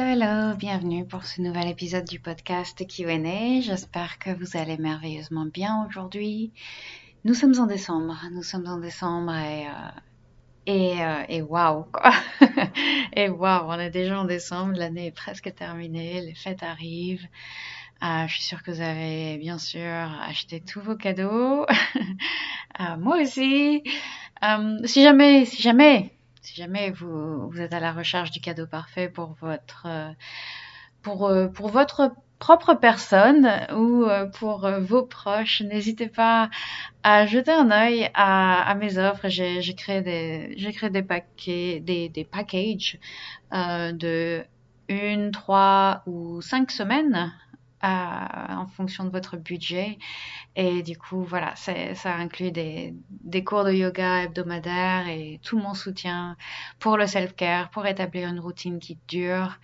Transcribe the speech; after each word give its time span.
hello, 0.00 0.12
hello, 0.12 0.56
bienvenue 0.56 1.04
pour 1.04 1.26
ce 1.26 1.42
nouvel 1.42 1.68
épisode 1.68 2.06
du 2.06 2.20
podcast 2.20 2.86
Q&A. 2.86 3.60
J'espère 3.60 4.18
que 4.18 4.30
vous 4.30 4.56
allez 4.56 4.78
merveilleusement 4.78 5.44
bien 5.44 5.84
aujourd'hui. 5.86 6.52
Nous 7.24 7.34
sommes 7.34 7.58
en 7.58 7.66
décembre, 7.66 8.16
nous 8.32 8.42
sommes 8.42 8.66
en 8.66 8.78
décembre 8.78 9.34
et 9.34 9.66
euh, 9.66 9.90
et, 10.64 11.04
euh, 11.04 11.24
et 11.28 11.42
waouh 11.42 11.84
quoi. 11.92 12.12
et 13.14 13.28
waouh, 13.28 13.66
on 13.68 13.78
est 13.78 13.90
déjà 13.90 14.18
en 14.18 14.24
décembre, 14.24 14.72
l'année 14.74 15.08
est 15.08 15.14
presque 15.14 15.54
terminée, 15.54 16.22
les 16.22 16.34
fêtes 16.34 16.62
arrivent. 16.62 17.26
Euh, 18.02 18.26
je 18.26 18.32
suis 18.32 18.42
sûre 18.42 18.62
que 18.62 18.70
vous 18.70 18.80
avez 18.80 19.36
bien 19.36 19.58
sûr 19.58 19.82
acheté 20.22 20.62
tous 20.62 20.80
vos 20.80 20.96
cadeaux. 20.96 21.66
Euh, 22.78 22.96
moi 22.96 23.20
aussi. 23.20 23.82
Euh, 24.42 24.78
si 24.84 25.02
jamais, 25.02 25.44
si 25.44 25.60
jamais, 25.60 26.14
si 26.42 26.54
jamais 26.54 26.90
vous, 26.90 27.48
vous 27.50 27.60
êtes 27.60 27.74
à 27.74 27.80
la 27.80 27.92
recherche 27.92 28.30
du 28.30 28.40
cadeau 28.40 28.66
parfait 28.66 29.08
pour 29.08 29.34
votre, 29.40 29.86
euh, 29.86 30.10
pour, 31.02 31.26
euh, 31.28 31.48
pour 31.48 31.68
votre 31.68 32.12
propre 32.38 32.74
personne 32.74 33.46
ou 33.74 34.04
euh, 34.04 34.26
pour 34.26 34.68
vos 34.80 35.02
proches, 35.04 35.60
n'hésitez 35.62 36.08
pas 36.08 36.48
à 37.02 37.26
jeter 37.26 37.52
un 37.52 37.70
œil 37.70 38.10
à, 38.14 38.62
à 38.70 38.74
mes 38.74 38.98
offres. 38.98 39.28
J'ai 39.28 39.60
j'ai 39.62 39.74
créé 39.74 40.00
des, 40.02 40.54
j'ai 40.56 40.72
créé 40.72 40.90
des 40.90 41.02
paquets, 41.02 41.80
des, 41.80 42.08
des 42.08 42.24
packages 42.24 42.98
euh, 43.52 43.92
de 43.92 44.42
une, 44.88 45.30
trois 45.32 46.02
ou 46.06 46.40
cinq 46.42 46.70
semaines 46.70 47.32
euh, 47.82 47.86
en 47.86 48.66
fonction 48.66 49.04
de 49.04 49.10
votre 49.10 49.36
budget. 49.36 49.98
Et 50.56 50.82
du 50.82 50.96
coup, 50.98 51.22
voilà, 51.22 51.54
ça 51.56 52.14
inclut 52.14 52.50
des, 52.50 52.94
des 53.10 53.44
cours 53.44 53.64
de 53.64 53.72
yoga 53.72 54.24
hebdomadaires 54.24 55.08
et 55.08 55.40
tout 55.42 55.58
mon 55.58 55.74
soutien 55.74 56.36
pour 56.78 56.96
le 56.96 57.06
self-care, 57.06 57.70
pour 57.70 57.86
établir 57.86 58.28
une 58.28 58.40
routine 58.40 58.78
qui 58.78 58.98
dure. 59.08 59.58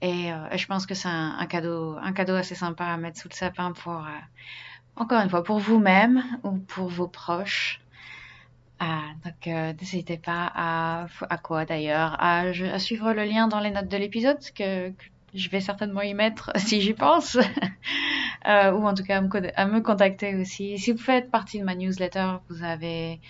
Et 0.00 0.32
euh, 0.32 0.56
je 0.56 0.66
pense 0.66 0.86
que 0.86 0.94
c'est 0.94 1.08
un, 1.08 1.36
un 1.38 1.46
cadeau, 1.46 1.96
un 2.00 2.12
cadeau 2.12 2.34
assez 2.34 2.54
sympa 2.54 2.84
à 2.86 2.96
mettre 2.96 3.20
sous 3.20 3.28
le 3.28 3.34
sapin 3.34 3.72
pour, 3.72 3.96
euh, 3.96 4.20
encore 4.96 5.20
une 5.20 5.28
fois, 5.28 5.42
pour 5.42 5.58
vous-même 5.58 6.22
ou 6.44 6.52
pour 6.58 6.88
vos 6.88 7.08
proches. 7.08 7.80
Ah, 8.80 9.02
donc 9.24 9.48
euh, 9.48 9.72
n'hésitez 9.72 10.18
pas 10.18 10.52
à, 10.54 11.06
à 11.28 11.38
quoi 11.38 11.64
d'ailleurs, 11.64 12.14
à, 12.20 12.42
à 12.42 12.78
suivre 12.78 13.12
le 13.12 13.24
lien 13.24 13.48
dans 13.48 13.58
les 13.58 13.72
notes 13.72 13.88
de 13.88 13.96
l'épisode 13.96 14.38
que, 14.54 14.90
que 14.90 15.04
je 15.34 15.48
vais 15.50 15.60
certainement 15.60 16.02
y 16.02 16.14
mettre 16.14 16.50
si 16.56 16.80
j'y 16.80 16.94
pense, 16.94 17.38
Euh, 18.46 18.70
ou 18.72 18.86
en 18.86 18.94
tout 18.94 19.02
cas 19.02 19.18
à 19.18 19.20
me, 19.20 19.28
à 19.60 19.66
me 19.66 19.80
contacter 19.80 20.36
aussi. 20.36 20.78
Si 20.78 20.92
vous 20.92 20.98
faites 20.98 21.30
partie 21.30 21.58
de 21.58 21.64
ma 21.64 21.74
newsletter, 21.74 22.36
vous 22.48 22.62
avez, 22.62 23.20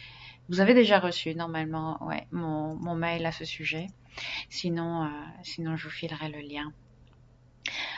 vous 0.48 0.60
avez 0.60 0.74
déjà 0.74 0.98
reçu 0.98 1.34
normalement 1.34 1.98
ouais, 2.06 2.26
mon, 2.30 2.74
mon 2.76 2.94
mail 2.94 3.24
à 3.24 3.32
ce 3.32 3.44
sujet. 3.44 3.86
Sinon, 4.50 5.04
euh, 5.04 5.08
sinon 5.42 5.76
je 5.76 5.84
vous 5.84 5.92
filerai 5.92 6.28
le 6.28 6.40
lien. 6.40 6.72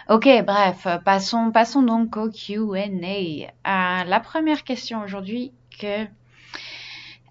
Ok, 0.09 0.29
bref, 0.47 0.87
passons, 1.05 1.51
passons 1.51 1.83
donc 1.83 2.17
au 2.17 2.31
Q&A. 2.31 2.79
Euh, 2.79 4.05
la 4.05 4.21
première 4.21 4.65
question 4.65 5.03
aujourd'hui 5.03 5.53
que 5.81 6.05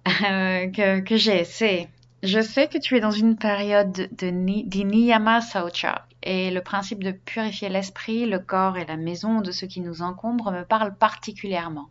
euh, 0.07 0.67
que, 0.71 0.99
que 0.99 1.17
j'ai, 1.17 1.43
c'est, 1.45 1.89
je 2.23 2.41
sais 2.41 2.67
que 2.67 2.77
tu 2.77 2.95
es 2.97 2.99
dans 2.99 3.11
une 3.11 3.37
période 3.37 4.09
de 4.11 4.27
ni, 4.27 4.63
du 4.65 4.83
Niyama 4.83 5.41
Saucha 5.41 6.05
et 6.23 6.51
le 6.51 6.61
principe 6.61 7.03
de 7.03 7.11
purifier 7.11 7.69
l'esprit, 7.69 8.25
le 8.25 8.39
corps 8.39 8.77
et 8.77 8.85
la 8.85 8.97
maison 8.97 9.41
de 9.41 9.51
ce 9.51 9.65
qui 9.65 9.81
nous 9.81 10.01
encombre 10.01 10.51
me 10.51 10.63
parle 10.63 10.95
particulièrement. 10.95 11.89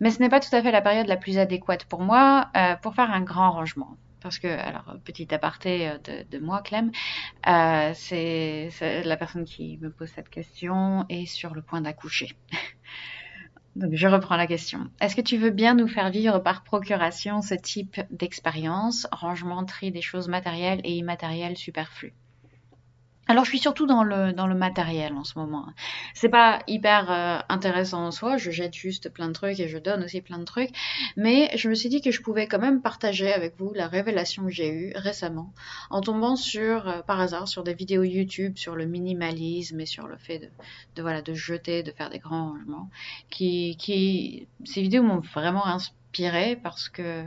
Mais 0.00 0.10
ce 0.10 0.20
n'est 0.20 0.28
pas 0.28 0.40
tout 0.40 0.54
à 0.54 0.62
fait 0.62 0.72
la 0.72 0.80
période 0.80 1.06
la 1.06 1.16
plus 1.16 1.38
adéquate 1.38 1.84
pour 1.84 2.00
moi 2.00 2.48
euh, 2.56 2.76
pour 2.76 2.94
faire 2.94 3.10
un 3.10 3.20
grand 3.20 3.52
rangement. 3.52 3.96
Parce 4.20 4.38
que, 4.38 4.48
alors, 4.48 4.96
petit 5.04 5.32
aparté 5.34 5.88
euh, 5.88 6.24
de, 6.30 6.38
moi, 6.38 6.60
Clem, 6.62 6.90
euh, 7.46 7.92
c'est 7.94 8.68
c'est 8.72 9.02
la 9.02 9.16
personne 9.16 9.44
qui 9.44 9.78
me 9.78 9.90
pose 9.90 10.08
cette 10.08 10.28
question 10.28 11.06
est 11.08 11.26
sur 11.26 11.54
le 11.54 11.62
point 11.62 11.80
d'accoucher. 11.80 12.36
Donc, 13.76 13.94
je 13.94 14.08
reprends 14.08 14.36
la 14.36 14.46
question. 14.46 14.90
Est-ce 15.00 15.14
que 15.14 15.20
tu 15.20 15.36
veux 15.36 15.50
bien 15.50 15.74
nous 15.74 15.86
faire 15.86 16.10
vivre 16.10 16.38
par 16.40 16.64
procuration 16.64 17.40
ce 17.40 17.54
type 17.54 18.00
d'expérience, 18.10 19.06
rangement, 19.12 19.64
tri 19.64 19.92
des 19.92 20.02
choses 20.02 20.28
matérielles 20.28 20.80
et 20.84 20.96
immatérielles 20.96 21.56
superflues? 21.56 22.12
Alors, 23.26 23.44
je 23.44 23.50
suis 23.50 23.58
surtout 23.60 23.86
dans 23.86 24.02
le, 24.02 24.32
dans 24.32 24.48
le 24.48 24.56
matériel 24.56 25.12
en 25.12 25.22
ce 25.22 25.38
moment. 25.38 25.68
C'est 26.14 26.28
pas 26.28 26.58
hyper 26.66 27.10
euh, 27.10 27.38
intéressant 27.48 28.06
en 28.06 28.10
soi, 28.10 28.38
je 28.38 28.50
jette 28.50 28.74
juste 28.74 29.08
plein 29.08 29.28
de 29.28 29.32
trucs 29.32 29.60
et 29.60 29.68
je 29.68 29.78
donne 29.78 30.02
aussi 30.02 30.20
plein 30.20 30.38
de 30.38 30.44
trucs, 30.44 30.70
mais 31.16 31.56
je 31.56 31.68
me 31.68 31.74
suis 31.74 31.88
dit 31.88 32.00
que 32.00 32.10
je 32.10 32.22
pouvais 32.22 32.48
quand 32.48 32.58
même 32.58 32.82
partager 32.82 33.32
avec 33.32 33.54
vous 33.56 33.72
la 33.72 33.86
révélation 33.86 34.46
que 34.46 34.50
j'ai 34.50 34.68
eue 34.72 34.92
récemment 34.96 35.52
en 35.90 36.00
tombant 36.00 36.34
sur, 36.34 36.88
euh, 36.88 37.02
par 37.02 37.20
hasard, 37.20 37.46
sur 37.46 37.62
des 37.62 37.74
vidéos 37.74 38.02
YouTube 38.02 38.56
sur 38.56 38.74
le 38.74 38.86
minimalisme 38.86 39.78
et 39.78 39.86
sur 39.86 40.08
le 40.08 40.16
fait 40.16 40.40
de, 40.40 40.48
de, 40.96 41.02
voilà, 41.02 41.22
de 41.22 41.34
jeter, 41.34 41.84
de 41.84 41.92
faire 41.92 42.10
des 42.10 42.18
grands 42.18 42.50
rangements, 42.50 42.90
qui, 43.28 43.76
qui, 43.76 44.48
ces 44.64 44.82
vidéos 44.82 45.04
m'ont 45.04 45.20
vraiment 45.20 45.66
inspirée 45.66 46.58
parce 46.60 46.88
que 46.88 47.24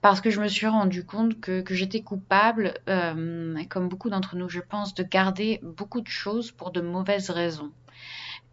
parce 0.00 0.20
que 0.20 0.30
je 0.30 0.40
me 0.40 0.48
suis 0.48 0.66
rendu 0.66 1.04
compte 1.04 1.40
que, 1.40 1.64
j'étais 1.70 2.02
coupable, 2.02 2.74
euh, 2.88 3.54
comme 3.68 3.88
beaucoup 3.88 4.10
d'entre 4.10 4.36
nous, 4.36 4.48
je 4.48 4.60
pense, 4.60 4.94
de 4.94 5.02
garder 5.02 5.60
beaucoup 5.62 6.00
de 6.00 6.08
choses 6.08 6.52
pour 6.52 6.70
de 6.70 6.80
mauvaises 6.80 7.30
raisons. 7.30 7.72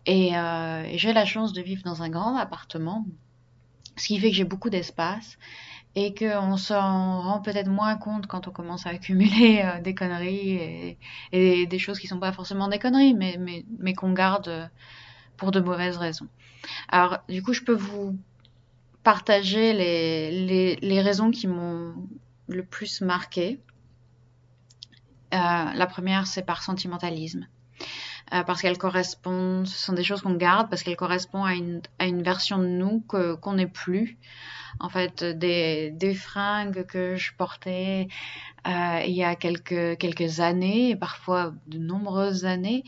Et, 0.06 0.36
euh, 0.38 0.86
j'ai 0.96 1.14
la 1.14 1.26
chance 1.26 1.54
de 1.54 1.62
vivre 1.62 1.84
dans 1.84 2.02
un 2.02 2.10
grand 2.10 2.36
appartement, 2.36 3.06
ce 3.96 4.08
qui 4.08 4.20
fait 4.20 4.30
que 4.30 4.36
j'ai 4.36 4.44
beaucoup 4.44 4.70
d'espace 4.70 5.38
et 5.96 6.14
qu'on 6.14 6.58
s'en 6.58 7.22
rend 7.22 7.40
peut-être 7.40 7.70
moins 7.70 7.96
compte 7.96 8.28
quand 8.28 8.48
on 8.48 8.52
commence 8.52 8.86
à 8.86 8.90
accumuler 8.90 9.62
euh, 9.64 9.82
des 9.82 9.96
conneries 9.96 10.52
et, 10.52 10.98
et 11.32 11.66
des 11.68 11.80
choses 11.80 12.00
qui 12.00 12.08
sont 12.08 12.20
pas 12.20 12.34
forcément 12.34 12.68
des 12.68 12.80
conneries, 12.80 13.14
mais, 13.14 13.38
mais, 13.40 13.66
mais 13.80 13.94
qu'on 13.94 14.12
garde 14.14 14.70
pour 15.38 15.52
de 15.52 15.60
mauvaises 15.60 15.98
raisons. 15.98 16.28
Alors, 16.90 17.20
du 17.30 17.44
coup, 17.44 17.54
je 17.54 17.62
peux 17.62 17.76
vous 17.76 18.18
partager 19.06 19.72
les, 19.72 20.32
les, 20.32 20.76
les 20.82 21.02
raisons 21.02 21.32
qui 21.32 21.48
m'ont 21.48 21.94
le 22.48 22.64
plus 22.64 23.02
marqué. 23.02 23.62
Euh, 25.34 25.38
la 25.38 25.88
première, 25.88 26.28
c'est 26.28 26.46
par 26.46 26.62
sentimentalisme. 26.64 27.48
Euh, 28.34 28.42
parce 28.44 28.62
qu'elles 28.62 28.80
correspondent, 28.80 29.68
ce 29.68 29.78
sont 29.78 29.94
des 29.94 30.04
choses 30.04 30.22
qu'on 30.22 30.34
garde 30.34 30.70
parce 30.70 30.82
qu'elles 30.82 30.96
correspondent 30.96 31.46
à 31.46 31.54
une, 31.54 31.82
à 32.00 32.08
une 32.08 32.24
version 32.24 32.58
de 32.58 32.66
nous 32.66 33.02
qu'on 33.02 33.54
n'est 33.54 33.68
plus. 33.68 34.18
En 34.80 34.90
fait, 34.90 35.24
des, 35.24 35.92
des 35.92 36.16
fringues 36.16 36.86
que 36.88 37.16
je 37.16 37.32
portais 37.38 38.08
euh, 38.68 39.00
il 39.06 39.14
y 39.14 39.24
a 39.24 39.36
quelques, 39.36 39.98
quelques 40.00 40.40
années, 40.40 40.90
et 40.90 40.96
parfois 40.96 41.54
de 41.68 41.78
nombreuses 41.78 42.46
années, 42.46 42.84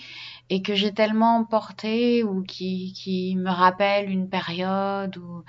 et 0.50 0.64
que 0.64 0.74
j'ai 0.74 0.92
tellement 0.92 1.46
porté 1.46 2.24
ou 2.24 2.42
qui, 2.42 2.94
qui 2.94 3.36
me 3.36 3.52
rappellent 3.52 4.10
une 4.10 4.28
période 4.28 5.16
ou 5.18 5.44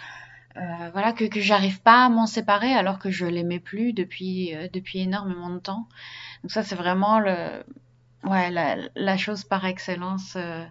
euh, 0.57 0.91
voilà 0.93 1.13
que, 1.13 1.25
que 1.25 1.41
j'arrive 1.41 1.81
pas 1.83 2.07
à 2.07 2.09
m'en 2.09 2.27
séparer 2.27 2.73
alors 2.73 2.99
que 2.99 3.11
je 3.11 3.27
l'aimais 3.27 3.61
plus 3.61 3.93
depuis 3.93 4.55
euh, 4.55 4.69
depuis 4.73 5.01
énormément 5.01 5.51
de 5.51 5.59
temps. 5.59 5.89
Donc 6.43 6.51
ça 6.51 6.63
c'est 6.63 6.75
vraiment 6.75 7.21
le 7.21 7.65
ouais 8.25 8.51
la, 8.51 8.77
la 8.97 9.17
chose 9.17 9.45
par 9.45 9.65
excellence 9.67 10.35
euh, 10.37 10.65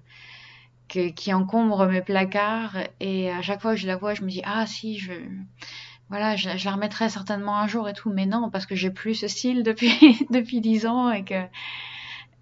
que, 0.90 1.10
qui 1.10 1.34
encombre 1.34 1.86
mes 1.88 2.02
placards. 2.02 2.78
Et 3.00 3.32
à 3.32 3.42
chaque 3.42 3.62
fois 3.62 3.76
que 3.76 3.80
je 3.80 3.88
la 3.88 3.98
vois 3.98 4.14
je 4.14 4.24
me 4.24 4.30
dis 4.30 4.42
ah 4.46 4.66
si 4.66 4.98
je 4.98 5.14
voilà 6.10 6.36
je, 6.36 6.50
la 6.50 6.72
remettrai 6.72 7.10
certainement 7.10 7.58
un 7.58 7.68
jour 7.68 7.88
et 7.88 7.94
tout. 7.94 8.10
Mais 8.10 8.26
non 8.26 8.50
parce 8.50 8.66
que 8.66 8.76
j'ai 8.76 8.92
plus 8.92 9.16
ce 9.16 9.28
style 9.28 9.64
depuis 9.64 10.26
depuis 10.32 10.60
dix 10.60 10.86
ans 10.88 11.12
et 11.12 11.24
que 11.24 11.46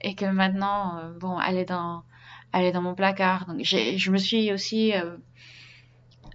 et 0.01 0.15
que 0.15 0.25
maintenant 0.25 0.97
euh, 0.97 1.11
bon 1.19 1.39
elle 1.39 1.57
est 1.57 1.65
dans 1.65 2.03
elle 2.53 2.63
est 2.63 2.71
dans 2.71 2.81
mon 2.81 2.95
placard. 2.95 3.45
Donc 3.45 3.59
je 3.63 4.11
me 4.11 4.17
suis 4.17 4.53
aussi 4.53 4.93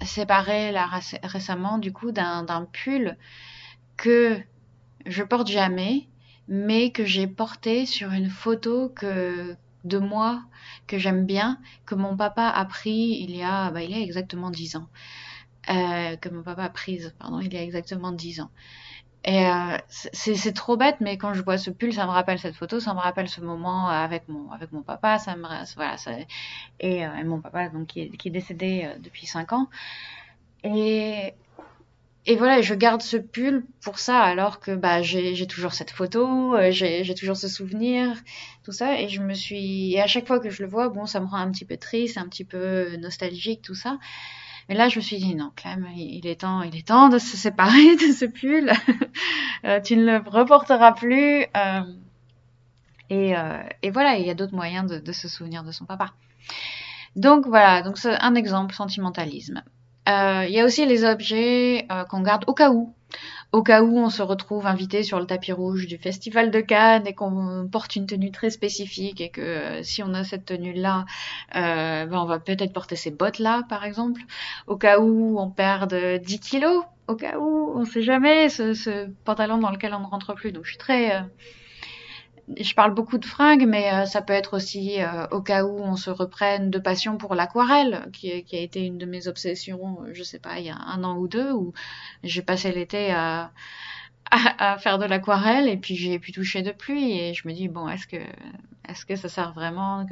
séparée 0.02 0.72
là 0.72 0.88
récemment 1.22 1.78
du 1.78 1.92
coup 1.92 2.12
d'un 2.12 2.68
pull 2.72 3.16
que 3.96 4.40
je 5.06 5.22
porte 5.22 5.48
jamais, 5.48 6.08
mais 6.48 6.90
que 6.90 7.04
j'ai 7.04 7.26
porté 7.26 7.86
sur 7.86 8.10
une 8.12 8.30
photo 8.30 8.88
que 8.90 9.56
de 9.84 9.98
moi 9.98 10.42
que 10.86 10.98
j'aime 10.98 11.24
bien, 11.24 11.58
que 11.86 11.94
mon 11.94 12.16
papa 12.16 12.48
a 12.48 12.64
pris 12.64 13.18
il 13.22 13.34
y 13.34 13.42
a 13.42 13.70
bah, 13.70 13.82
il 13.82 13.90
y 13.90 13.94
a 13.94 14.00
exactement 14.00 14.50
dix 14.50 14.76
ans, 14.76 14.88
euh, 15.70 16.16
que 16.16 16.28
mon 16.28 16.42
papa 16.42 16.64
a 16.64 16.68
prise 16.70 17.14
pardon 17.18 17.40
il 17.40 17.52
y 17.52 17.56
a 17.56 17.62
exactement 17.62 18.12
dix 18.12 18.40
ans. 18.40 18.50
Et 19.24 19.46
euh, 19.46 19.76
c'est 19.88 20.54
trop 20.54 20.76
bête, 20.78 20.96
mais 21.00 21.18
quand 21.18 21.34
je 21.34 21.42
vois 21.42 21.58
ce 21.58 21.70
pull, 21.70 21.92
ça 21.92 22.06
me 22.06 22.10
rappelle 22.10 22.38
cette 22.38 22.54
photo, 22.56 22.80
ça 22.80 22.94
me 22.94 23.00
rappelle 23.00 23.28
ce 23.28 23.42
moment 23.42 23.88
avec 23.88 24.26
mon 24.28 24.50
avec 24.50 24.72
mon 24.72 24.82
papa, 24.82 25.18
ça 25.18 25.36
me 25.36 25.46
voilà, 25.76 25.96
ça, 25.98 26.12
et, 26.80 27.04
euh, 27.06 27.14
et 27.16 27.24
mon 27.24 27.40
papa 27.40 27.68
donc 27.68 27.88
qui 27.88 28.00
est, 28.00 28.08
qui 28.16 28.28
est 28.28 28.30
décédé 28.30 28.84
euh, 28.86 28.98
depuis 28.98 29.26
cinq 29.26 29.52
ans. 29.52 29.68
Et 30.64 31.34
et 32.26 32.36
voilà, 32.36 32.60
je 32.62 32.74
garde 32.74 33.00
ce 33.02 33.16
pull 33.16 33.64
pour 33.82 33.98
ça, 33.98 34.20
alors 34.20 34.60
que 34.60 34.72
bah 34.76 35.02
j'ai 35.02 35.46
toujours 35.46 35.72
cette 35.72 35.90
photo, 35.90 36.54
euh, 36.54 36.70
j'ai 36.70 37.14
toujours 37.14 37.36
ce 37.36 37.48
souvenir, 37.48 38.14
tout 38.62 38.72
ça, 38.72 39.00
et 39.00 39.08
je 39.08 39.22
me 39.22 39.32
suis 39.34 39.94
et 39.94 40.00
à 40.02 40.06
chaque 40.06 40.26
fois 40.26 40.38
que 40.40 40.50
je 40.50 40.62
le 40.62 40.68
vois, 40.68 40.88
bon, 40.90 41.06
ça 41.06 41.20
me 41.20 41.26
rend 41.26 41.38
un 41.38 41.50
petit 41.50 41.64
peu 41.64 41.76
triste, 41.78 42.18
un 42.18 42.28
petit 42.28 42.44
peu 42.44 42.96
nostalgique, 42.96 43.62
tout 43.62 43.74
ça. 43.74 43.98
Mais 44.70 44.76
là, 44.76 44.88
je 44.88 44.96
me 44.96 45.02
suis 45.02 45.18
dit 45.18 45.34
non, 45.34 45.50
Clem, 45.56 45.86
il 45.96 46.26
est 46.26 46.40
temps, 46.40 46.62
il 46.62 46.74
est 46.76 46.86
temps 46.86 47.10
de 47.10 47.18
se 47.18 47.36
séparer 47.36 47.96
de 47.96 48.12
ce 48.12 48.24
pull. 48.24 48.72
Euh, 49.66 49.78
tu 49.78 49.94
ne 49.94 50.06
le 50.06 50.22
reporteras 50.26 50.92
plus. 50.92 51.44
Euh, 51.54 51.82
Et, 53.10 53.34
et 53.82 53.90
voilà, 53.90 54.16
il 54.16 54.26
y 54.26 54.30
a 54.30 54.34
d'autres 54.34 54.54
moyens 54.54 54.90
de, 54.90 54.98
de, 54.98 55.12
se 55.12 55.28
souvenir 55.28 55.64
de 55.64 55.72
son 55.72 55.84
papa. 55.84 56.14
Donc 57.14 57.46
voilà, 57.46 57.82
donc 57.82 57.98
c'est 57.98 58.18
un 58.20 58.34
exemple 58.36 58.74
sentimentalisme. 58.74 59.62
Il 60.06 60.50
y 60.50 60.60
a 60.60 60.64
aussi 60.64 60.86
les 60.86 61.04
objets 61.04 61.86
qu'on 62.08 62.22
garde 62.22 62.44
au 62.46 62.54
cas 62.54 62.70
où 62.70 62.94
au 63.52 63.62
cas 63.62 63.82
où 63.82 63.98
on 63.98 64.10
se 64.10 64.22
retrouve 64.22 64.66
invité 64.66 65.02
sur 65.02 65.18
le 65.18 65.26
tapis 65.26 65.52
rouge 65.52 65.86
du 65.86 65.98
festival 65.98 66.50
de 66.50 66.60
Cannes 66.60 67.06
et 67.06 67.14
qu'on 67.14 67.68
porte 67.70 67.96
une 67.96 68.06
tenue 68.06 68.30
très 68.30 68.50
spécifique 68.50 69.20
et 69.20 69.30
que 69.30 69.40
euh, 69.40 69.82
si 69.82 70.02
on 70.02 70.14
a 70.14 70.24
cette 70.24 70.44
tenue-là, 70.44 71.04
euh, 71.56 72.06
ben 72.06 72.18
on 72.18 72.26
va 72.26 72.38
peut-être 72.38 72.72
porter 72.72 72.96
ces 72.96 73.10
bottes-là, 73.10 73.62
par 73.68 73.84
exemple. 73.84 74.22
Au 74.66 74.76
cas 74.76 75.00
où 75.00 75.38
on 75.40 75.50
perd 75.50 75.94
10 75.94 76.40
kilos, 76.40 76.84
au 77.08 77.16
cas 77.16 77.38
où 77.38 77.72
on 77.74 77.84
sait 77.84 78.02
jamais 78.02 78.48
ce, 78.48 78.72
ce 78.72 79.08
pantalon 79.24 79.58
dans 79.58 79.70
lequel 79.70 79.94
on 79.94 80.00
ne 80.00 80.06
rentre 80.06 80.34
plus. 80.34 80.52
Donc 80.52 80.64
je 80.64 80.70
suis 80.70 80.78
très 80.78 81.16
euh, 81.16 81.20
je 82.58 82.74
parle 82.74 82.94
beaucoup 82.94 83.18
de 83.18 83.24
fringues, 83.24 83.66
mais 83.66 83.92
euh, 83.92 84.06
ça 84.06 84.22
peut 84.22 84.32
être 84.32 84.54
aussi 84.56 85.02
euh, 85.02 85.26
au 85.30 85.40
cas 85.40 85.64
où 85.64 85.78
on 85.78 85.96
se 85.96 86.10
reprenne 86.10 86.70
de 86.70 86.78
passion 86.78 87.16
pour 87.16 87.34
l'aquarelle, 87.34 88.08
qui, 88.12 88.32
a 88.32 88.58
été 88.58 88.84
une 88.84 88.98
de 88.98 89.06
mes 89.06 89.28
obsessions, 89.28 89.98
euh, 90.02 90.10
je 90.12 90.22
sais 90.22 90.38
pas, 90.38 90.58
il 90.58 90.66
y 90.66 90.70
a 90.70 90.76
un 90.76 91.04
an 91.04 91.16
ou 91.16 91.28
deux, 91.28 91.52
où 91.52 91.72
j'ai 92.22 92.42
passé 92.42 92.72
l'été 92.72 93.12
à, 93.12 93.52
faire 94.78 94.98
de 94.98 95.06
l'aquarelle 95.06 95.68
et 95.68 95.76
puis 95.76 95.96
j'ai 95.96 96.20
pu 96.20 96.30
toucher 96.30 96.62
de 96.62 96.70
pluie 96.70 97.18
et 97.18 97.34
je 97.34 97.48
me 97.48 97.52
dis 97.52 97.66
bon, 97.66 97.88
est-ce 97.88 98.06
que 98.06 99.16
ça 99.16 99.28
sert 99.28 99.52
vraiment 99.52 100.06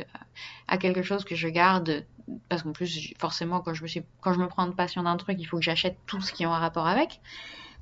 à 0.66 0.76
quelque 0.76 1.02
chose 1.02 1.24
que 1.24 1.36
je 1.36 1.46
garde? 1.46 2.04
Parce 2.48 2.64
qu'en 2.64 2.72
plus 2.72 3.14
forcément 3.20 3.60
quand 3.60 3.74
je 3.74 4.38
me 4.38 4.48
prends 4.48 4.66
de 4.66 4.72
passion 4.72 5.04
d'un 5.04 5.16
truc, 5.16 5.36
il 5.38 5.44
faut 5.44 5.58
que 5.58 5.62
j'achète 5.62 5.96
tout 6.06 6.20
ce 6.20 6.32
qui 6.32 6.44
a 6.44 6.50
un 6.50 6.58
rapport 6.58 6.88
avec. 6.88 7.20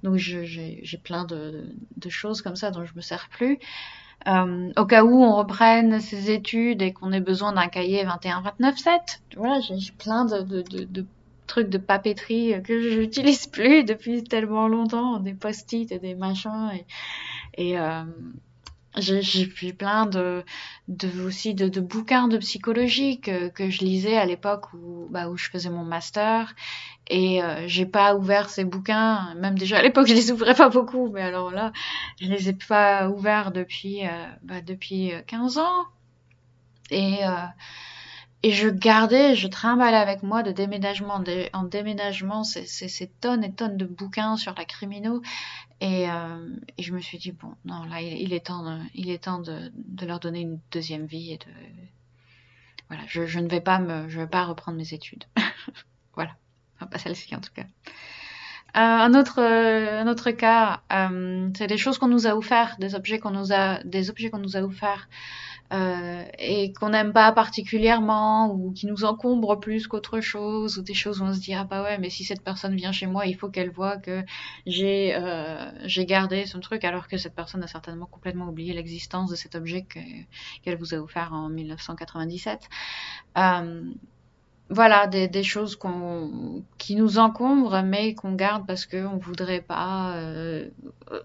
Donc 0.03 0.17
j'ai 0.17 1.01
plein 1.03 1.25
de, 1.25 1.75
de, 1.97 2.09
choses 2.09 2.43
comme 2.43 2.57
ça 2.57 2.71
dont 2.71 2.85
je 2.85 2.95
me 2.95 3.01
sers 3.01 3.29
plus. 3.29 3.59
Euh, 4.27 4.73
au 4.77 4.87
cas 4.87 5.05
où 5.05 5.23
on 5.23 5.37
reprenne 5.37 6.01
ses 6.01 6.31
études 6.31 6.83
et 6.83 6.93
qu'on 6.93 7.13
ait 7.13 7.21
besoin 7.21 7.53
d'un 7.53 7.69
cahier 7.69 8.05
21-29-7. 8.05 9.21
Voilà, 9.37 9.61
j'ai 9.61 9.93
plein 9.93 10.25
de, 10.25 10.43
de, 10.43 10.85
de, 10.85 11.07
trucs 11.47 11.69
de 11.69 11.79
papeterie 11.79 12.55
que 12.65 12.81
je 12.81 12.99
n'utilise 12.99 13.47
plus 13.53 13.85
depuis 13.85 14.25
tellement 14.25 14.67
longtemps, 14.69 15.21
des 15.21 15.35
post-it 15.35 15.93
et 15.93 15.99
des 15.99 16.15
machins. 16.15 16.71
Et, 16.75 16.87
et 17.57 17.79
euh, 17.79 18.03
j'ai 18.97 19.47
puis 19.47 19.73
plein 19.73 20.07
de, 20.07 20.45
de 20.89 21.09
aussi 21.23 21.55
de, 21.55 21.69
de, 21.69 21.81
bouquins 21.81 22.29
de 22.29 22.39
psychologie 22.39 23.21
que, 23.21 23.49
que 23.49 23.71
je 23.71 23.81
lisais 23.81 24.17
à 24.17 24.25
l'époque 24.25 24.73
où, 24.75 25.07
bah, 25.11 25.29
où 25.29 25.37
je 25.37 25.49
faisais 25.51 25.71
mon 25.71 25.85
master. 25.85 26.55
Et 27.09 27.43
euh, 27.43 27.69
j'ai 27.69 27.87
pas 27.87 28.15
ouvert 28.17 28.49
ces 28.49 28.65
bouquins. 28.65 29.35
Même 29.37 29.59
déjà 29.59 29.79
à 29.79 29.83
l'époque 29.83 30.07
je 30.07 30.15
les 30.15 30.31
ouvrais 30.33 30.55
pas 30.55 30.69
beaucoup 30.69 31.09
mais 31.09 31.23
alors 31.23 31.51
là 31.51 31.73
je 32.21 32.27
les 32.27 32.49
ai 32.49 32.53
pas 32.55 33.09
ouverts 33.09 33.53
depuis 33.53 34.07
euh, 34.07 34.27
bah, 34.43 34.61
depuis 34.61 35.13
15 35.27 35.59
ans. 35.59 35.85
Et 36.91 37.25
euh, 37.25 37.47
et 38.43 38.53
je 38.53 38.69
gardais, 38.69 39.35
je 39.35 39.49
trimballais 39.49 39.97
avec 39.97 40.23
moi 40.23 40.45
de 40.45 40.53
déménagement 40.53 41.21
en 41.53 41.63
déménagement 41.65 42.45
ces, 42.45 42.65
ces, 42.67 42.87
ces, 42.87 43.09
tonnes 43.09 43.43
et 43.43 43.53
tonnes 43.53 43.77
de 43.77 43.87
bouquins 43.87 44.37
sur 44.37 44.55
la 44.57 44.65
crimino. 44.65 45.21
Et, 45.81 46.11
euh, 46.11 46.57
je 46.79 46.93
me 46.93 47.01
suis 47.01 47.19
dit, 47.19 47.33
bon, 47.33 47.55
non, 47.65 47.85
là, 47.85 48.01
il, 48.01 48.33
est 48.33 48.47
temps, 48.47 48.63
de, 48.63 48.79
il 48.95 49.11
est 49.11 49.25
temps 49.25 49.41
de, 49.41 49.71
de, 49.75 50.07
leur 50.07 50.21
donner 50.21 50.41
une 50.41 50.59
deuxième 50.71 51.07
vie 51.07 51.33
et 51.33 51.39
de. 51.39 51.53
Voilà, 52.89 53.03
je, 53.07 53.27
je 53.27 53.41
ne 53.41 53.49
vais 53.49 53.61
pas 53.61 53.79
me, 53.79 54.09
je 54.09 54.21
vais 54.21 54.27
pas 54.27 54.45
reprendre 54.45 54.79
mes 54.79 54.95
études. 54.95 55.25
voilà, 56.15 56.37
enfin, 56.77 56.87
pas 56.87 56.99
celle-ci 56.99 57.35
en 57.35 57.41
tout 57.41 57.53
cas. 57.53 57.65
Euh, 58.77 58.81
un 58.81 59.15
autre, 59.15 59.41
euh, 59.41 60.03
un 60.03 60.07
autre 60.07 60.33
cas, 60.33 60.83
euh, 60.93 61.49
c'est 61.57 61.67
des 61.67 61.79
choses 61.79 61.97
qu'on 61.97 62.09
nous 62.09 62.27
a 62.27 62.37
offertes, 62.37 62.79
des 62.79 62.95
objets 62.95 63.19
qu'on 63.19 63.31
nous 63.31 63.51
a, 63.51 63.83
des 63.85 64.11
objets 64.11 64.29
qu'on 64.29 64.39
nous 64.39 64.55
a 64.59 64.61
offerts 64.61 65.09
euh, 65.73 66.25
et 66.39 66.73
qu'on 66.73 66.91
n'aime 66.91 67.13
pas 67.13 67.33
particulièrement 67.33 68.53
ou 68.53 68.73
qui 68.73 68.87
nous 68.87 69.05
encombrent 69.05 69.59
plus 69.59 69.89
qu'autre 69.89 70.21
chose 70.21 70.79
ou 70.79 70.83
des 70.83 70.95
choses 70.95 71.21
où 71.21 71.25
on 71.25 71.33
se 71.33 71.41
dit 71.41 71.55
ah 71.55 71.65
bah 71.65 71.83
ouais 71.83 71.99
mais 71.99 72.09
si 72.09 72.23
cette 72.23 72.43
personne 72.43 72.77
vient 72.77 72.93
chez 72.93 73.07
moi 73.07 73.27
il 73.27 73.35
faut 73.35 73.49
qu'elle 73.49 73.71
voit 73.71 73.97
que 73.97 74.23
j'ai 74.67 75.15
euh, 75.17 75.69
j'ai 75.85 76.07
gardé 76.07 76.47
son 76.47 76.61
truc 76.61 76.85
alors 76.85 77.09
que 77.09 77.17
cette 77.17 77.35
personne 77.35 77.65
a 77.65 77.67
certainement 77.67 78.07
complètement 78.07 78.49
oublié 78.49 78.75
l'existence 78.75 79.31
de 79.31 79.35
cet 79.35 79.57
objet 79.57 79.87
qu'elle 80.63 80.77
vous 80.77 80.95
a 80.95 80.99
offert 80.99 81.33
en 81.33 81.49
1997 81.49 82.69
euh, 83.37 83.83
voilà 84.71 85.09
des, 85.09 85.27
des 85.27 85.43
choses 85.43 85.75
qu'on 85.75 86.63
qui 86.79 86.95
nous 86.95 87.19
encombrent 87.19 87.83
mais 87.83 88.15
qu'on 88.15 88.35
garde 88.35 88.67
parce 88.67 88.87
qu'on 88.87 89.07
on 89.07 89.17
voudrait 89.17 89.63
pas 89.63 90.15
euh, 90.17 90.69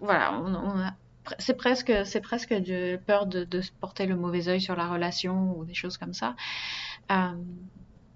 voilà 0.01 0.33
on, 0.33 0.53
on 0.55 0.79
a, 0.79 0.93
c'est 1.39 1.55
presque, 1.55 1.93
c'est 2.05 2.21
presque 2.21 2.53
de 2.53 2.97
peur 2.97 3.25
de, 3.25 3.43
de 3.43 3.61
porter 3.79 4.05
le 4.05 4.15
mauvais 4.15 4.47
œil 4.47 4.61
sur 4.61 4.75
la 4.75 4.87
relation 4.87 5.57
ou 5.57 5.65
des 5.65 5.73
choses 5.73 5.97
comme 5.97 6.13
ça. 6.13 6.35
Euh, 7.11 7.33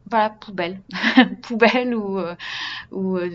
voilà, 0.10 0.30
poubelle, 0.30 0.81
poubelle 1.42 1.96
ou, 1.96 2.19
euh, 2.19 2.36
ou 2.92 3.18
euh, 3.18 3.30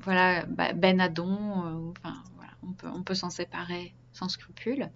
voilà, 0.00 0.44
ben 0.46 1.00
à 1.00 1.08
don. 1.08 1.30
Euh, 1.30 1.92
enfin, 2.04 2.16
voilà, 2.36 2.52
on 2.62 2.72
peut, 2.72 2.88
on 2.94 3.02
peut 3.02 3.14
s'en 3.14 3.30
séparer 3.30 3.94
sans 4.12 4.28
scrupule. 4.28 4.90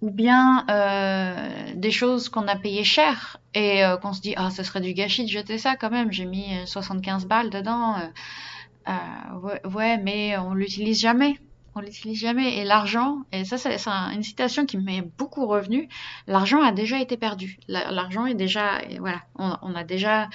Ou 0.00 0.10
bien 0.10 0.66
euh, 0.68 1.72
des 1.74 1.90
choses 1.90 2.28
qu'on 2.28 2.46
a 2.46 2.56
payées 2.56 2.84
cher 2.84 3.38
et 3.54 3.84
euh, 3.84 3.96
qu'on 3.96 4.12
se 4.12 4.20
dit 4.20 4.34
ah 4.36 4.50
ça 4.50 4.62
serait 4.62 4.82
du 4.82 4.92
gâchis 4.92 5.24
de 5.24 5.30
jeter 5.30 5.56
ça 5.56 5.76
quand 5.76 5.90
même. 5.90 6.12
J'ai 6.12 6.26
mis 6.26 6.46
75 6.66 7.26
balles 7.26 7.50
dedans. 7.50 7.96
Ouais, 8.86 9.60
ouais, 9.66 9.98
mais 9.98 10.36
on 10.38 10.52
l'utilise 10.54 11.00
jamais 11.00 11.38
on 11.74 11.80
l'utilise 11.80 12.20
jamais. 12.20 12.58
Et 12.58 12.64
l'argent, 12.64 13.22
et 13.32 13.44
ça 13.44 13.58
c'est 13.58 13.76
une 13.88 14.22
citation 14.22 14.66
qui 14.66 14.78
m'est 14.78 15.02
beaucoup 15.18 15.46
revenue, 15.46 15.88
l'argent 16.26 16.62
a 16.62 16.72
déjà 16.72 17.00
été 17.00 17.16
perdu. 17.16 17.58
L'argent 17.68 18.26
est 18.26 18.34
déjà, 18.34 18.80
voilà, 18.98 19.22
on, 19.38 19.56
on, 19.62 19.74
a 19.74 19.84
déjà 19.84 20.28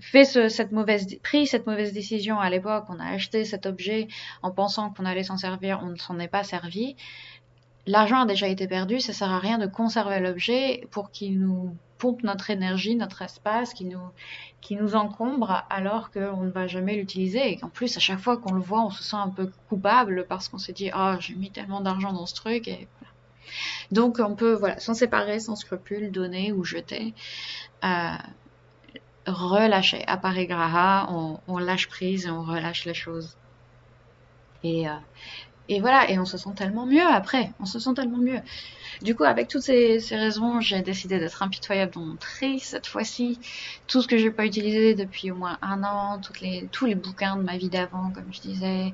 fait 0.00 0.24
ce, 0.24 0.48
cette 0.48 0.72
mauvaise, 0.72 1.06
pris 1.22 1.46
cette 1.46 1.66
mauvaise 1.66 1.92
décision 1.92 2.38
à 2.38 2.50
l'époque, 2.50 2.84
on 2.88 2.98
a 2.98 3.06
acheté 3.06 3.44
cet 3.44 3.66
objet 3.66 4.08
en 4.42 4.50
pensant 4.50 4.90
qu'on 4.90 5.04
allait 5.04 5.24
s'en 5.24 5.36
servir, 5.36 5.80
on 5.82 5.90
ne 5.90 5.96
s'en 5.96 6.18
est 6.18 6.28
pas 6.28 6.44
servi. 6.44 6.96
L'argent 7.86 8.20
a 8.20 8.26
déjà 8.26 8.48
été 8.48 8.66
perdu, 8.68 9.00
ça 9.00 9.12
sert 9.12 9.30
à 9.30 9.38
rien 9.38 9.58
de 9.58 9.66
conserver 9.66 10.20
l'objet 10.20 10.86
pour 10.90 11.10
qu'il 11.10 11.40
nous 11.40 11.74
pompe 12.00 12.22
notre 12.24 12.50
énergie, 12.50 12.96
notre 12.96 13.22
espace, 13.22 13.74
qui 13.74 13.84
nous, 13.84 14.00
qui 14.60 14.74
nous 14.74 14.96
encombre 14.96 15.64
alors 15.70 16.10
qu'on 16.10 16.42
ne 16.42 16.50
va 16.50 16.66
jamais 16.66 16.96
l'utiliser. 16.96 17.52
Et 17.52 17.56
qu'en 17.58 17.68
plus, 17.68 17.96
à 17.96 18.00
chaque 18.00 18.18
fois 18.18 18.36
qu'on 18.38 18.54
le 18.54 18.60
voit, 18.60 18.82
on 18.84 18.90
se 18.90 19.04
sent 19.04 19.16
un 19.16 19.28
peu 19.28 19.50
coupable 19.68 20.26
parce 20.28 20.48
qu'on 20.48 20.58
s'est 20.58 20.72
dit, 20.72 20.90
oh, 20.96 21.14
j'ai 21.20 21.34
mis 21.34 21.50
tellement 21.50 21.80
d'argent 21.80 22.12
dans 22.12 22.26
ce 22.26 22.34
truc. 22.34 22.68
Donc, 23.92 24.18
on 24.18 24.34
peut, 24.34 24.54
voilà, 24.54 24.80
s'en 24.80 24.94
séparer 24.94 25.38
sans 25.40 25.56
scrupule, 25.56 26.10
donner 26.10 26.52
ou 26.52 26.64
jeter. 26.64 27.14
Euh, 27.84 28.16
relâcher. 29.26 30.04
À 30.06 30.16
Paris 30.16 30.46
Graha, 30.46 31.06
on, 31.10 31.38
on, 31.46 31.58
lâche 31.58 31.88
prise 31.88 32.26
et 32.26 32.30
on 32.30 32.42
relâche 32.42 32.84
les 32.84 32.94
choses. 32.94 33.36
Et, 34.62 34.88
euh, 34.88 34.94
et 35.70 35.80
voilà, 35.80 36.10
et 36.10 36.18
on 36.18 36.24
se 36.24 36.36
sent 36.36 36.50
tellement 36.56 36.84
mieux 36.84 37.06
après, 37.06 37.52
on 37.60 37.64
se 37.64 37.78
sent 37.78 37.94
tellement 37.94 38.18
mieux. 38.18 38.40
Du 39.02 39.14
coup, 39.14 39.22
avec 39.22 39.46
toutes 39.46 39.62
ces, 39.62 40.00
raisons, 40.10 40.60
j'ai 40.60 40.82
décidé 40.82 41.20
d'être 41.20 41.44
impitoyable 41.44 41.92
dans 41.92 42.00
mon 42.00 42.16
tri 42.16 42.58
cette 42.58 42.88
fois-ci. 42.88 43.38
Tout 43.86 44.02
ce 44.02 44.08
que 44.08 44.18
j'ai 44.18 44.32
pas 44.32 44.44
utilisé 44.44 44.96
depuis 44.96 45.30
au 45.30 45.36
moins 45.36 45.58
un 45.62 45.84
an, 45.84 46.20
les, 46.40 46.68
tous 46.72 46.86
les 46.86 46.96
bouquins 46.96 47.36
de 47.36 47.42
ma 47.42 47.56
vie 47.56 47.68
d'avant, 47.68 48.10
comme 48.10 48.32
je 48.32 48.40
disais, 48.40 48.92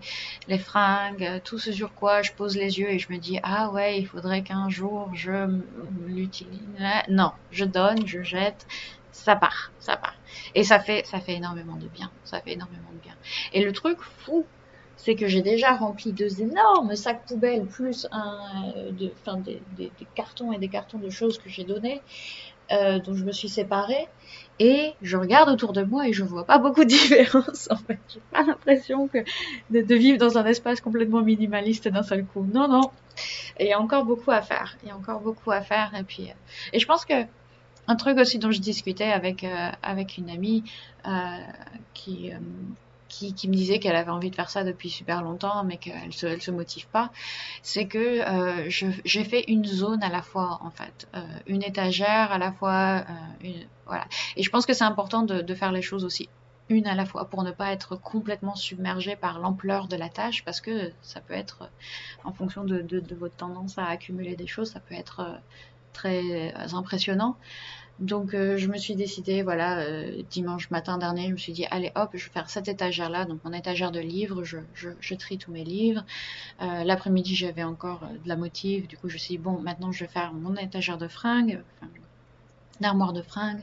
les 0.48 0.58
fringues, 0.58 1.40
tout 1.44 1.58
ce 1.58 1.72
sur 1.72 1.94
quoi 1.94 2.20
je 2.20 2.32
pose 2.32 2.56
les 2.58 2.78
yeux 2.78 2.90
et 2.90 2.98
je 2.98 3.10
me 3.10 3.16
dis 3.16 3.40
ah 3.42 3.70
ouais, 3.70 3.98
il 3.98 4.06
faudrait 4.06 4.42
qu'un 4.42 4.68
jour 4.68 5.10
je 5.14 5.58
l'utilise. 6.06 6.60
Non, 7.08 7.32
je 7.52 7.64
donne, 7.64 8.06
je 8.06 8.22
jette, 8.22 8.66
ça 9.12 9.34
part, 9.34 9.72
ça 9.80 9.96
part. 9.96 10.14
Et 10.54 10.62
ça 10.62 10.78
fait, 10.78 11.06
ça 11.06 11.20
fait 11.20 11.34
énormément 11.34 11.76
de 11.76 11.88
bien. 11.88 12.10
Ça 12.24 12.40
fait 12.42 12.52
énormément 12.52 12.90
de 12.92 12.98
bien. 12.98 13.14
Et 13.54 13.64
le 13.64 13.72
truc 13.72 13.98
fou, 14.00 14.44
c'est 14.96 15.14
que 15.14 15.26
j'ai 15.28 15.42
déjà 15.42 15.74
rempli 15.74 16.12
deux 16.12 16.40
énormes 16.40 16.96
sacs 16.96 17.24
poubelles, 17.26 17.66
plus 17.66 18.08
un, 18.10 18.72
euh, 18.76 18.90
de, 18.90 19.12
des, 19.76 19.90
cartons 20.14 20.52
et 20.52 20.58
des 20.58 20.68
cartons 20.68 20.98
de 20.98 21.10
choses 21.10 21.38
que 21.38 21.48
j'ai 21.48 21.64
donnés, 21.64 22.02
euh, 22.72 22.98
dont 22.98 23.14
je 23.14 23.24
me 23.24 23.32
suis 23.32 23.48
séparée. 23.48 24.08
Et 24.58 24.94
je 25.02 25.18
regarde 25.18 25.50
autour 25.50 25.74
de 25.74 25.82
moi 25.82 26.08
et 26.08 26.14
je 26.14 26.24
vois 26.24 26.44
pas 26.44 26.58
beaucoup 26.58 26.84
de 26.84 26.88
différence. 26.88 27.68
En 27.70 27.76
fait, 27.76 27.98
j'ai 28.08 28.20
pas 28.32 28.42
l'impression 28.42 29.06
que 29.06 29.18
de, 29.70 29.94
vivre 29.94 30.18
dans 30.18 30.38
un 30.38 30.46
espace 30.46 30.80
complètement 30.80 31.20
minimaliste 31.20 31.88
d'un 31.88 32.02
seul 32.02 32.24
coup. 32.24 32.46
Non, 32.52 32.66
non. 32.66 32.90
Il 33.60 33.66
y 33.66 33.72
a 33.72 33.80
encore 33.80 34.04
beaucoup 34.04 34.30
à 34.30 34.40
faire. 34.40 34.78
Il 34.82 34.88
y 34.88 34.92
a 34.92 34.96
encore 34.96 35.20
beaucoup 35.20 35.50
à 35.50 35.60
faire. 35.60 35.92
Et 35.94 36.04
puis, 36.04 36.30
euh, 36.30 36.72
et 36.72 36.80
je 36.80 36.86
pense 36.86 37.04
que 37.04 37.24
un 37.88 37.94
truc 37.94 38.18
aussi 38.18 38.38
dont 38.40 38.50
je 38.50 38.60
discutais 38.60 39.12
avec 39.12 39.46
avec 39.84 40.18
une 40.18 40.28
amie 40.28 40.64
qui 41.94 42.32
qui, 43.34 43.48
me 43.48 43.54
disait 43.54 43.78
qu'elle 43.78 43.96
avait 43.96 44.10
envie 44.10 44.30
de 44.30 44.34
faire 44.34 44.50
ça 44.50 44.64
depuis 44.64 44.90
super 44.90 45.22
longtemps, 45.22 45.64
mais 45.64 45.78
qu'elle 45.78 46.12
se, 46.12 46.38
se 46.38 46.50
motive 46.50 46.86
pas, 46.88 47.10
c'est 47.62 47.86
que 47.86 47.98
euh, 47.98 48.68
j'ai 48.68 49.24
fait 49.24 49.44
une 49.48 49.64
zone 49.64 50.02
à 50.02 50.08
la 50.08 50.22
fois, 50.22 50.58
en 50.62 50.70
fait, 50.70 51.08
euh, 51.14 51.20
une 51.46 51.62
étagère 51.62 52.32
à 52.32 52.38
la 52.38 52.52
fois, 52.52 53.04
euh, 53.42 53.50
voilà. 53.86 54.06
Et 54.36 54.42
je 54.42 54.50
pense 54.50 54.66
que 54.66 54.72
c'est 54.72 54.84
important 54.84 55.22
de, 55.22 55.54
faire 55.54 55.72
les 55.72 55.82
choses 55.82 56.04
aussi 56.04 56.28
une 56.68 56.86
à 56.86 56.94
la 56.94 57.06
fois 57.06 57.26
pour 57.26 57.44
ne 57.44 57.52
pas 57.52 57.72
être 57.72 57.96
complètement 57.96 58.56
submergé 58.56 59.16
par 59.16 59.38
l'ampleur 59.38 59.86
de 59.86 59.96
la 59.96 60.08
tâche 60.08 60.44
parce 60.44 60.60
que 60.60 60.90
ça 61.00 61.20
peut 61.20 61.32
être, 61.32 61.70
en 62.24 62.32
fonction 62.32 62.64
de, 62.64 62.82
de, 62.82 63.14
votre 63.14 63.36
tendance 63.36 63.78
à 63.78 63.86
accumuler 63.86 64.36
des 64.36 64.48
choses, 64.48 64.72
ça 64.72 64.80
peut 64.80 64.94
être 64.94 65.40
très 65.92 66.52
impressionnant. 66.74 67.36
Donc 68.00 68.34
euh, 68.34 68.58
je 68.58 68.68
me 68.68 68.76
suis 68.76 68.94
décidée, 68.94 69.42
voilà, 69.42 69.78
euh, 69.78 70.22
dimanche 70.30 70.70
matin 70.70 70.98
dernier, 70.98 71.28
je 71.28 71.32
me 71.32 71.38
suis 71.38 71.54
dit, 71.54 71.64
allez 71.70 71.92
hop, 71.94 72.10
je 72.12 72.26
vais 72.26 72.30
faire 72.30 72.50
cette 72.50 72.68
étagère-là, 72.68 73.24
donc 73.24 73.42
mon 73.42 73.54
étagère 73.54 73.90
de 73.90 74.00
livres, 74.00 74.44
je, 74.44 74.58
je, 74.74 75.14
trie 75.14 75.38
tous 75.38 75.50
mes 75.50 75.64
livres. 75.64 76.04
Euh, 76.60 76.84
l'après-midi, 76.84 77.34
j'avais 77.34 77.62
encore 77.62 78.00
de 78.00 78.28
la 78.28 78.36
motive, 78.36 78.86
du 78.86 78.98
coup 78.98 79.08
je 79.08 79.14
me 79.14 79.18
suis 79.18 79.36
dit, 79.36 79.38
bon, 79.38 79.60
maintenant 79.60 79.92
je 79.92 80.04
vais 80.04 80.10
faire 80.10 80.34
mon 80.34 80.56
étagère 80.56 80.98
de 80.98 81.08
fringues, 81.08 81.62
enfin, 81.80 81.90
armoire 82.82 83.14
de 83.14 83.22
fringues. 83.22 83.62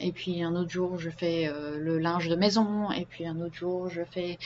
et 0.00 0.12
puis 0.12 0.42
un 0.42 0.56
autre 0.56 0.70
jour, 0.70 0.98
je 0.98 1.10
fais 1.10 1.52
le 1.78 1.98
linge 1.98 2.28
de 2.28 2.36
maison. 2.36 2.90
Et 2.90 3.04
puis 3.04 3.26
un 3.26 3.38
autre 3.42 3.54
jour, 3.54 3.90
je 3.90 4.00
fais 4.10 4.38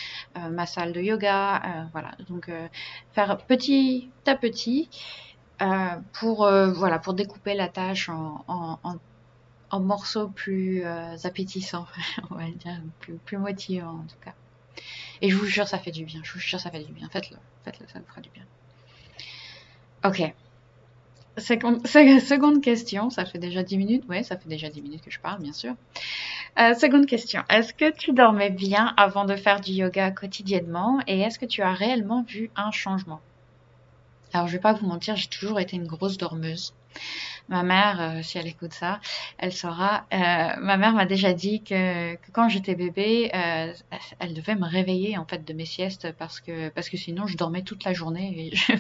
ma 0.51 0.67
salle 0.67 0.93
de 0.93 1.01
yoga. 1.01 1.87
voilà, 1.93 2.17
donc 2.29 2.51
faire 3.13 3.39
petit 3.39 4.11
à 4.27 4.35
petit. 4.35 4.89
Euh, 5.61 5.97
pour, 6.13 6.45
euh, 6.45 6.71
voilà, 6.73 6.99
pour 6.99 7.15
découper 7.15 7.55
la 7.55 7.69
tâche 7.69 8.09
en, 8.09 8.45
en, 8.47 8.79
en, 9.71 9.81
morceaux 9.81 10.29
plus 10.29 10.85
euh, 10.85 11.17
appétissants, 11.25 11.87
on 12.31 12.37
va 12.37 12.45
dire, 12.45 12.81
plus, 13.01 13.15
plus 13.15 13.39
motivants 13.39 13.99
en 13.99 14.07
tout 14.07 14.19
cas. 14.25 14.35
Et 15.21 15.31
je 15.31 15.37
vous 15.37 15.47
jure, 15.47 15.67
ça 15.67 15.79
fait 15.79 15.91
du 15.91 16.05
bien. 16.05 16.21
Je 16.23 16.33
vous 16.33 16.39
jure, 16.39 16.61
ça 16.61 16.71
fait 16.71 16.85
du 16.85 16.93
bien. 16.93 17.09
Faites-le. 17.09 17.37
Faites-le, 17.65 17.89
ça 17.89 17.99
vous 17.99 18.07
fera 18.07 18.21
du 18.21 18.31
bien. 18.31 18.45
Ok. 20.05 20.33
Seconde, 21.39 21.87
seconde 21.87 22.63
question, 22.63 23.11
ça 23.11 23.25
fait 23.25 23.39
déjà 23.39 23.65
10 23.65 23.79
minutes. 23.79 24.05
Ouais, 24.09 24.23
ça 24.23 24.37
fait 24.37 24.49
déjà 24.49 24.69
10 24.69 24.83
minutes 24.83 25.03
que 25.05 25.11
je 25.11 25.19
parle, 25.19 25.43
bien 25.43 25.53
sûr. 25.53 25.75
Euh, 26.61 26.75
seconde 26.75 27.07
question. 27.07 27.43
Est-ce 27.49 27.75
que 27.75 27.91
tu 27.91 28.13
dormais 28.13 28.51
bien 28.51 28.95
avant 28.97 29.25
de 29.25 29.35
faire 29.35 29.61
du 29.61 29.73
yoga 29.73 30.11
quotidiennement 30.13 31.01
et 31.07 31.21
est-ce 31.21 31.39
que 31.39 31.47
tu 31.47 31.63
as 31.63 31.73
réellement 31.73 32.23
vu 32.23 32.51
un 32.57 32.71
changement? 32.71 33.21
Alors, 34.33 34.47
je 34.47 34.53
vais 34.53 34.61
pas 34.61 34.73
vous 34.75 34.87
mentir, 34.87 35.17
j'ai 35.17 35.29
toujours 35.29 35.59
été 35.59 35.77
une 35.77 35.87
grosse 35.87 36.19
dormeuse. 36.19 36.75
Ma 37.49 37.63
mère, 37.63 38.01
euh, 38.01 38.23
si 38.23 38.37
elle 38.37 38.47
écoute 38.47 38.75
ça, 38.75 39.01
elle 39.39 39.55
saura. 39.55 40.05
Euh, 40.13 40.17
ma 40.61 40.77
mère 40.77 40.93
m'a 40.93 41.07
déjà 41.07 41.33
dit 41.33 41.63
que, 41.63 42.15
quand 42.33 42.51
j'étais 42.51 42.75
bébé, 42.75 43.31
euh, 43.35 43.73
elle 44.19 44.35
devait 44.35 44.55
me 44.55 44.67
réveiller 44.67 45.17
en 45.17 45.25
fait 45.25 45.47
de 45.47 45.53
mes 45.55 45.65
siestes 45.65 46.13
parce 46.19 46.41
que 46.41 46.69
parce 46.69 46.91
que 46.91 46.99
sinon 46.99 47.27
je 47.27 47.39
dormais 47.39 47.63
toute 47.63 47.85
la 47.85 47.95
journée 47.95 48.53
et, 48.69 48.73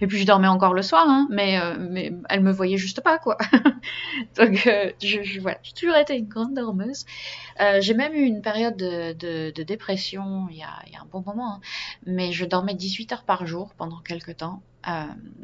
et 0.00 0.06
puis 0.06 0.18
je 0.18 0.24
dormais 0.24 0.46
encore 0.46 0.72
le 0.72 0.82
soir, 0.82 1.04
hein, 1.08 1.26
mais 1.30 1.58
mais 1.80 2.12
elle 2.28 2.42
me 2.42 2.52
voyait 2.52 2.76
juste 2.76 3.00
pas 3.00 3.18
quoi. 3.18 3.36
Donc 4.36 4.68
je, 5.02 5.22
je 5.24 5.40
voilà, 5.40 5.58
j'ai 5.64 5.72
toujours 5.72 5.96
été 5.96 6.16
une 6.16 6.28
grande 6.28 6.54
dormeuse. 6.54 7.04
j'ai 7.80 7.94
même 7.94 8.14
eu 8.14 8.22
une 8.22 8.40
période 8.40 8.76
de, 8.76 9.14
de, 9.14 9.50
de 9.50 9.62
dépression 9.64 10.46
il 10.50 10.58
y, 10.58 10.62
a, 10.62 10.70
il 10.86 10.92
y 10.92 10.96
a 10.96 11.00
un 11.00 11.06
bon 11.06 11.22
moment, 11.26 11.54
hein, 11.54 11.60
mais 12.06 12.32
je 12.32 12.44
dormais 12.44 12.74
18 12.74 13.12
heures 13.12 13.24
par 13.24 13.46
jour 13.46 13.74
pendant 13.76 13.98
quelques 13.98 14.36
temps. 14.36 14.62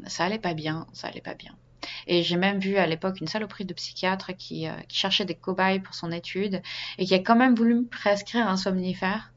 ça 0.06 0.24
allait 0.24 0.38
pas 0.38 0.54
bien, 0.54 0.86
ça 0.92 1.08
allait 1.08 1.20
pas 1.20 1.34
bien. 1.34 1.54
Et 2.06 2.22
j'ai 2.22 2.36
même 2.36 2.58
vu 2.58 2.76
à 2.76 2.86
l'époque 2.86 3.20
une 3.20 3.26
saloperie 3.26 3.64
de 3.64 3.74
psychiatre 3.74 4.32
qui, 4.36 4.66
euh, 4.66 4.72
qui 4.88 4.98
cherchait 4.98 5.24
des 5.24 5.34
cobayes 5.34 5.80
pour 5.80 5.94
son 5.94 6.12
étude 6.12 6.62
et 6.98 7.04
qui 7.04 7.14
a 7.14 7.18
quand 7.18 7.36
même 7.36 7.54
voulu 7.54 7.74
me 7.74 7.86
prescrire 7.86 8.48
un 8.48 8.56
somnifère. 8.56 9.32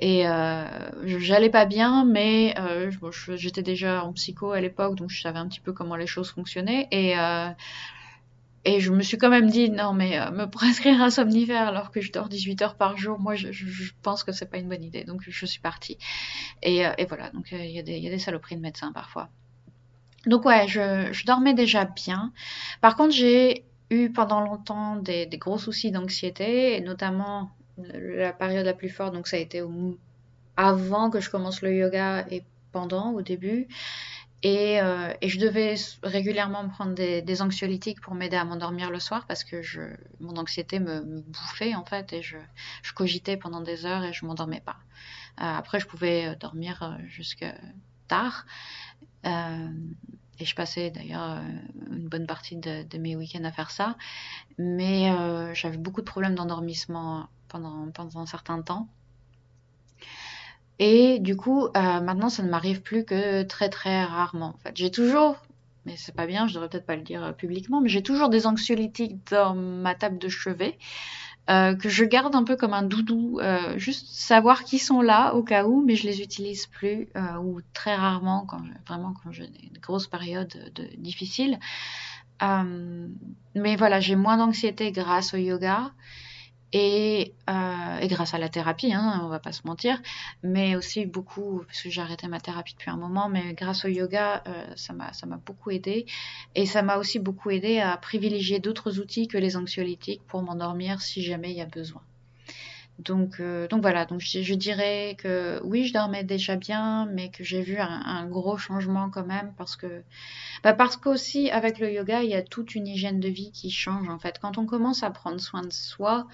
Et 0.00 0.28
euh, 0.28 0.64
j'allais 1.18 1.50
pas 1.50 1.66
bien, 1.66 2.04
mais 2.04 2.54
euh, 2.58 2.90
j'étais 3.34 3.62
déjà 3.62 4.04
en 4.04 4.12
psycho 4.12 4.52
à 4.52 4.60
l'époque, 4.60 4.94
donc 4.94 5.10
je 5.10 5.20
savais 5.20 5.38
un 5.40 5.48
petit 5.48 5.60
peu 5.60 5.72
comment 5.72 5.96
les 5.96 6.06
choses 6.06 6.30
fonctionnaient. 6.30 6.86
Et, 6.92 7.14
je 8.80 8.92
me 8.92 9.02
suis 9.02 9.16
quand 9.16 9.30
même 9.30 9.48
dit, 9.48 9.70
non, 9.70 9.94
mais 9.94 10.18
me 10.30 10.44
prescrire 10.44 11.02
un 11.02 11.10
somnifère 11.10 11.66
alors 11.66 11.90
que 11.90 12.00
je 12.00 12.12
dors 12.12 12.28
18 12.28 12.62
heures 12.62 12.76
par 12.76 12.96
jour, 12.96 13.18
moi, 13.18 13.34
je, 13.34 13.48
pense 14.02 14.22
que 14.24 14.30
c'est 14.30 14.48
pas 14.50 14.58
une 14.58 14.68
bonne 14.68 14.84
idée. 14.84 15.04
Donc, 15.04 15.22
je 15.26 15.46
suis 15.46 15.60
partie. 15.60 15.98
Et, 16.62 16.82
et 16.98 17.06
voilà, 17.06 17.30
donc 17.30 17.50
il 17.50 17.64
y, 17.64 17.72
y, 17.72 18.06
a 18.06 18.10
des 18.10 18.18
saloperies 18.18 18.56
de 18.56 18.60
médecins 18.60 18.92
parfois. 18.92 19.30
Donc 20.26 20.44
ouais, 20.44 20.66
je, 20.68 21.24
dormais 21.24 21.54
déjà 21.54 21.84
bien. 21.84 22.32
Par 22.80 22.96
contre, 22.96 23.12
j'ai 23.14 23.64
eu 23.90 24.10
pendant 24.10 24.40
longtemps 24.40 24.96
des, 24.96 25.26
gros 25.34 25.58
soucis 25.58 25.90
d'anxiété, 25.90 26.76
et 26.76 26.80
notamment 26.80 27.50
la 27.78 28.32
période 28.32 28.66
la 28.66 28.74
plus 28.74 28.88
forte, 28.88 29.14
donc 29.14 29.28
ça 29.28 29.36
a 29.36 29.40
été 29.40 29.62
avant 30.56 31.10
que 31.10 31.20
je 31.20 31.30
commence 31.30 31.62
le 31.62 31.74
yoga 31.74 32.26
et 32.30 32.42
pendant, 32.72 33.12
au 33.12 33.22
début. 33.22 33.68
Et, 34.42 34.80
euh, 34.80 35.12
je 35.22 35.38
devais 35.38 35.74
régulièrement 36.02 36.68
prendre 36.68 36.94
des, 36.94 37.42
anxiolytiques 37.42 38.00
pour 38.00 38.14
m'aider 38.14 38.36
à 38.36 38.44
m'endormir 38.44 38.90
le 38.90 39.00
soir 39.00 39.26
parce 39.26 39.42
que 39.42 39.62
mon 40.20 40.36
anxiété 40.36 40.78
me, 40.78 41.00
bouffait 41.22 41.74
en 41.74 41.84
fait 41.84 42.12
et 42.12 42.22
je, 42.22 42.36
cogitais 42.94 43.36
pendant 43.36 43.60
des 43.60 43.84
heures 43.84 44.04
et 44.04 44.12
je 44.12 44.24
m'endormais 44.24 44.60
pas. 44.60 44.76
Euh, 45.40 45.44
après, 45.44 45.80
je 45.80 45.86
pouvais 45.86 46.26
euh, 46.26 46.34
dormir 46.36 46.98
jusque 47.06 47.44
tard. 48.06 48.46
Euh, 49.26 49.68
et 50.40 50.44
je 50.44 50.54
passais 50.54 50.90
d'ailleurs 50.90 51.32
euh, 51.32 51.40
une 51.90 52.08
bonne 52.08 52.26
partie 52.26 52.56
de, 52.56 52.98
mes 52.98 53.16
week-ends 53.16 53.44
à 53.44 53.52
faire 53.52 53.70
ça. 53.70 53.96
Mais 54.58 55.10
euh, 55.10 55.52
j'avais 55.54 55.76
beaucoup 55.76 56.00
de 56.00 56.06
problèmes 56.06 56.34
d'endormissement 56.34 57.28
pendant, 57.48 57.90
pendant 57.90 58.20
un 58.20 58.26
certain 58.26 58.62
temps. 58.62 58.88
Et 60.78 61.18
du 61.18 61.36
coup, 61.36 61.68
maintenant, 61.74 62.28
ça 62.28 62.44
ne 62.44 62.48
m'arrive 62.48 62.82
plus 62.82 63.04
que 63.04 63.42
très 63.42 63.68
très 63.68 64.04
rarement. 64.04 64.54
En 64.54 64.58
fait, 64.58 64.76
j'ai 64.76 64.92
toujours, 64.92 65.36
mais 65.86 65.96
c'est 65.96 66.14
pas 66.14 66.26
bien, 66.26 66.46
je 66.46 66.54
devrais 66.54 66.68
peut-être 66.68 66.86
pas 66.86 66.94
le 66.94 67.02
dire 67.02 67.34
publiquement, 67.34 67.80
mais 67.80 67.88
j'ai 67.88 68.04
toujours 68.04 68.28
des 68.28 68.46
anxiolytiques 68.46 69.28
dans 69.28 69.56
ma 69.56 69.96
table 69.96 70.18
de 70.18 70.28
chevet. 70.28 70.78
Euh, 71.48 71.74
que 71.74 71.88
je 71.88 72.04
garde 72.04 72.34
un 72.34 72.44
peu 72.44 72.56
comme 72.56 72.74
un 72.74 72.82
doudou, 72.82 73.40
euh, 73.40 73.78
juste 73.78 74.06
savoir 74.08 74.64
qui 74.64 74.78
sont 74.78 75.00
là 75.00 75.34
au 75.34 75.42
cas 75.42 75.64
où, 75.64 75.82
mais 75.82 75.96
je 75.96 76.06
les 76.06 76.20
utilise 76.20 76.66
plus 76.66 77.08
euh, 77.16 77.36
ou 77.38 77.60
très 77.72 77.94
rarement 77.94 78.44
quand 78.46 78.60
vraiment 78.86 79.14
quand 79.22 79.32
j'ai 79.32 79.48
des 79.48 79.70
grosses 79.80 80.08
périodes 80.08 80.72
de, 80.74 80.84
difficiles. 80.98 81.58
mais 82.40 83.76
voilà, 83.76 83.98
j'ai 83.98 84.14
moins 84.14 84.36
d'anxiété 84.36 84.92
grâce 84.92 85.32
au 85.32 85.38
yoga 85.38 85.90
et, 86.72 87.34
euh, 87.48 87.98
et, 88.00 88.08
grâce 88.08 88.34
à 88.34 88.38
la 88.38 88.48
thérapie, 88.48 88.92
hein, 88.92 89.20
on 89.24 89.28
va 89.28 89.38
pas 89.38 89.52
se 89.52 89.66
mentir, 89.66 90.00
mais 90.42 90.76
aussi 90.76 91.06
beaucoup, 91.06 91.62
parce 91.66 91.82
que 91.82 91.90
j'ai 91.90 92.02
arrêté 92.02 92.28
ma 92.28 92.40
thérapie 92.40 92.74
depuis 92.74 92.90
un 92.90 92.96
moment, 92.96 93.28
mais 93.28 93.54
grâce 93.54 93.84
au 93.84 93.88
yoga, 93.88 94.42
euh, 94.46 94.66
ça 94.76 94.92
m'a 94.92 95.12
ça 95.12 95.26
m'a 95.26 95.38
beaucoup 95.38 95.70
aidé, 95.70 96.06
et 96.54 96.66
ça 96.66 96.82
m'a 96.82 96.98
aussi 96.98 97.18
beaucoup 97.18 97.50
aidé 97.50 97.80
à 97.80 97.96
privilégier 97.96 98.58
d'autres 98.60 99.00
outils 99.00 99.28
que 99.28 99.38
les 99.38 99.56
anxiolytiques 99.56 100.22
pour 100.26 100.42
m'endormir 100.42 101.00
si 101.00 101.22
jamais 101.22 101.50
il 101.50 101.56
y 101.56 101.62
a 101.62 101.66
besoin. 101.66 102.02
Donc, 102.98 103.38
euh, 103.38 103.68
donc 103.68 103.82
voilà, 103.82 104.06
donc 104.06 104.20
je, 104.20 104.54
dirais 104.54 105.16
que 105.18 105.60
oui, 105.62 105.86
je 105.86 105.92
dormais 105.92 106.24
déjà 106.24 106.56
bien, 106.56 107.06
mais 107.06 107.30
que 107.30 107.44
j'ai 107.44 107.62
vu 107.62 107.78
un, 107.78 108.26
gros 108.26 108.58
changement 108.58 109.08
quand 109.08 109.24
même 109.24 109.52
parce 109.56 109.76
que, 109.76 110.02
bah 110.64 110.72
parce 110.72 110.96
qu'aussi 110.96 111.48
avec 111.50 111.78
le 111.78 111.92
yoga, 111.92 112.22
il 112.24 112.30
y 112.30 112.34
a 112.34 112.42
toute 112.42 112.74
une 112.74 112.88
hygiène 112.88 113.20
de 113.20 113.28
vie 113.28 113.52
qui 113.52 113.70
change 113.70 114.08
en 114.08 114.18
fait. 114.18 114.40
Quand 114.40 114.58
on 114.58 114.66
commence 114.66 115.04
à 115.04 115.10
prendre 115.10 115.40
soin 115.40 115.62
de 115.62 115.72
soi, 115.72 116.26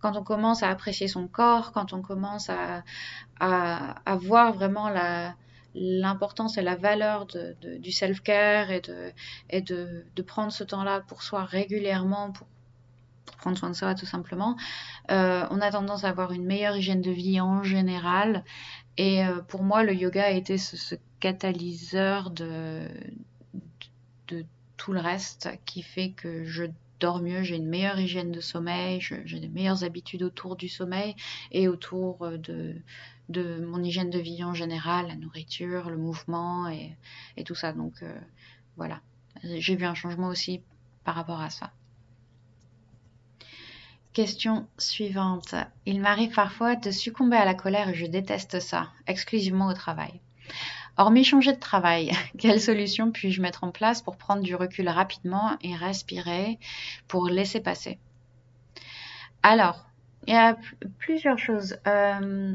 quand 0.00 0.16
on 0.16 0.22
commence 0.22 0.62
à 0.62 0.68
apprécier 0.68 1.08
son 1.08 1.28
corps, 1.28 1.72
quand 1.72 1.94
on 1.94 2.02
commence 2.02 2.50
à, 2.50 2.84
à, 3.40 3.94
à 4.04 4.16
voir 4.16 4.52
vraiment 4.52 4.90
la, 4.90 5.34
l'importance 5.74 6.58
et 6.58 6.62
la 6.62 6.76
valeur 6.76 7.26
de, 7.26 7.56
de, 7.62 7.76
du 7.76 7.92
self-care 7.92 8.70
et, 8.70 8.80
de, 8.80 9.12
et 9.50 9.62
de, 9.62 10.04
de 10.14 10.22
prendre 10.22 10.52
ce 10.52 10.64
temps-là 10.64 11.00
pour 11.00 11.22
soi 11.22 11.44
régulièrement, 11.44 12.32
pour 12.32 12.46
prendre 13.42 13.58
soin 13.58 13.70
de 13.70 13.74
soi 13.74 13.94
tout 13.94 14.06
simplement, 14.06 14.56
euh, 15.10 15.46
on 15.50 15.60
a 15.60 15.70
tendance 15.70 16.04
à 16.04 16.08
avoir 16.08 16.32
une 16.32 16.44
meilleure 16.44 16.76
hygiène 16.76 17.02
de 17.02 17.10
vie 17.10 17.40
en 17.40 17.62
général. 17.62 18.44
Et 18.96 19.24
euh, 19.24 19.40
pour 19.40 19.62
moi, 19.62 19.82
le 19.82 19.94
yoga 19.94 20.24
a 20.24 20.30
été 20.30 20.58
ce, 20.58 20.94
catalyseur 21.20 22.30
de, 22.30 22.88
tout 24.76 24.92
le 24.92 25.00
reste 25.00 25.48
qui 25.64 25.82
fait 25.82 26.10
que 26.10 26.44
je 26.44 26.64
dors 26.98 27.20
mieux, 27.20 27.44
j'ai 27.44 27.56
une 27.56 27.68
meilleure 27.68 28.00
hygiène 28.00 28.32
de 28.32 28.40
sommeil, 28.40 29.00
j'ai 29.00 29.38
des 29.38 29.48
meilleures 29.48 29.84
habitudes 29.84 30.24
autour 30.24 30.56
du 30.56 30.68
sommeil 30.68 31.14
et 31.52 31.68
autour 31.68 32.22
euh, 32.22 32.38
de, 33.28 33.64
mon 33.64 33.82
hygiène 33.82 34.10
de 34.10 34.18
vie 34.18 34.42
en 34.42 34.54
général, 34.54 35.06
la 35.08 35.16
nourriture, 35.16 35.90
le 35.90 35.96
mouvement 35.96 36.68
et 36.68 37.44
tout 37.44 37.54
ça. 37.54 37.72
Donc 37.72 38.04
voilà, 38.76 39.00
j'ai 39.42 39.76
vu 39.76 39.84
un 39.84 39.94
changement 39.94 40.28
aussi 40.28 40.60
par 41.04 41.14
rapport 41.14 41.40
à 41.40 41.50
ça. 41.50 41.72
Question 44.12 44.66
suivante. 44.76 45.54
Il 45.86 46.02
m'arrive 46.02 46.34
parfois 46.34 46.76
de 46.76 46.90
succomber 46.90 47.38
à 47.38 47.46
la 47.46 47.54
colère 47.54 47.88
et 47.88 47.94
je 47.94 48.04
déteste 48.04 48.60
ça, 48.60 48.90
exclusivement 49.06 49.68
au 49.68 49.72
travail. 49.72 50.20
Hormis 50.98 51.24
changer 51.24 51.54
de 51.54 51.58
travail, 51.58 52.12
quelle 52.38 52.60
solution 52.60 53.10
puis-je 53.10 53.40
mettre 53.40 53.64
en 53.64 53.70
place 53.70 54.02
pour 54.02 54.18
prendre 54.18 54.42
du 54.42 54.54
recul 54.54 54.86
rapidement 54.90 55.52
et 55.62 55.74
respirer 55.74 56.58
pour 57.08 57.30
laisser 57.30 57.60
passer? 57.60 57.98
Alors, 59.42 59.86
il 60.26 60.34
y 60.34 60.36
a 60.36 60.58
plusieurs 60.98 61.38
choses. 61.38 61.78
Euh, 61.86 62.54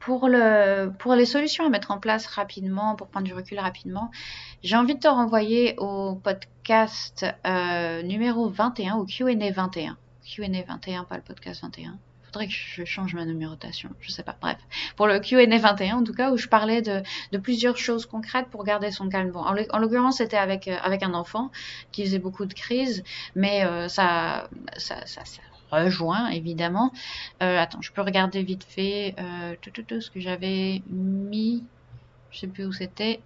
pour, 0.00 0.28
le, 0.28 0.90
pour 0.98 1.14
les 1.14 1.26
solutions 1.26 1.64
à 1.64 1.68
mettre 1.68 1.92
en 1.92 2.00
place 2.00 2.26
rapidement, 2.26 2.96
pour 2.96 3.06
prendre 3.06 3.26
du 3.26 3.34
recul 3.34 3.60
rapidement, 3.60 4.10
j'ai 4.64 4.74
envie 4.74 4.96
de 4.96 5.00
te 5.00 5.08
renvoyer 5.08 5.76
au 5.78 6.16
podcast 6.16 7.24
euh, 7.46 8.02
numéro 8.02 8.48
21, 8.48 8.96
au 8.96 9.04
QA 9.04 9.52
21 9.52 9.96
Q&A 10.28 10.62
21, 10.62 11.04
pas 11.04 11.16
le 11.16 11.22
podcast 11.22 11.62
21 11.62 11.98
faudrait 12.28 12.46
que 12.46 12.52
je 12.52 12.84
change 12.84 13.14
ma 13.14 13.24
numérotation, 13.24 13.88
je 14.00 14.10
sais 14.10 14.22
pas. 14.22 14.36
Bref, 14.40 14.58
pour 14.96 15.06
le 15.06 15.18
Q&A 15.18 15.46
21 15.46 15.96
en 15.96 16.04
tout 16.04 16.12
cas 16.12 16.30
où 16.30 16.36
je 16.36 16.46
parlais 16.46 16.82
de, 16.82 17.02
plusieurs 17.38 17.78
choses 17.78 18.04
concrètes 18.04 18.48
pour 18.50 18.64
garder 18.64 18.90
son 18.90 19.08
calme. 19.08 19.30
Bon, 19.30 19.40
en 19.40 19.78
l'occurrence 19.78 20.18
c'était 20.18 20.36
avec 20.36 20.68
euh, 20.68 20.76
avec 20.82 21.02
un 21.02 21.14
enfant 21.14 21.50
qui 21.90 22.04
faisait 22.04 22.18
beaucoup 22.18 22.44
de 22.44 22.52
crises, 22.52 23.02
mais 23.34 23.64
euh, 23.64 23.88
ça, 23.88 24.50
ça, 24.76 25.06
ça, 25.06 25.22
rejoint 25.70 26.28
évidemment. 26.28 26.92
Euh, 27.42 27.58
attends, 27.58 27.80
je 27.80 27.92
peux 27.92 28.02
regarder 28.02 28.42
vite 28.42 28.64
fait 28.64 29.14
tout, 29.62 29.70
tout, 29.70 29.82
tout 29.82 30.00
ce 30.02 30.10
que 30.10 30.20
j'avais 30.20 30.82
mis. 30.88 31.64
Je 32.30 32.38
sais 32.40 32.46
plus 32.46 32.66
où 32.66 32.72
c'était. 32.72 33.20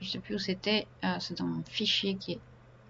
Je 0.00 0.08
sais 0.08 0.18
plus 0.18 0.36
où 0.36 0.38
c'était. 0.38 0.86
Euh, 1.04 1.16
c'est 1.18 1.38
dans 1.38 1.46
mon 1.46 1.62
fichier 1.64 2.14
qui 2.14 2.32
est 2.32 2.40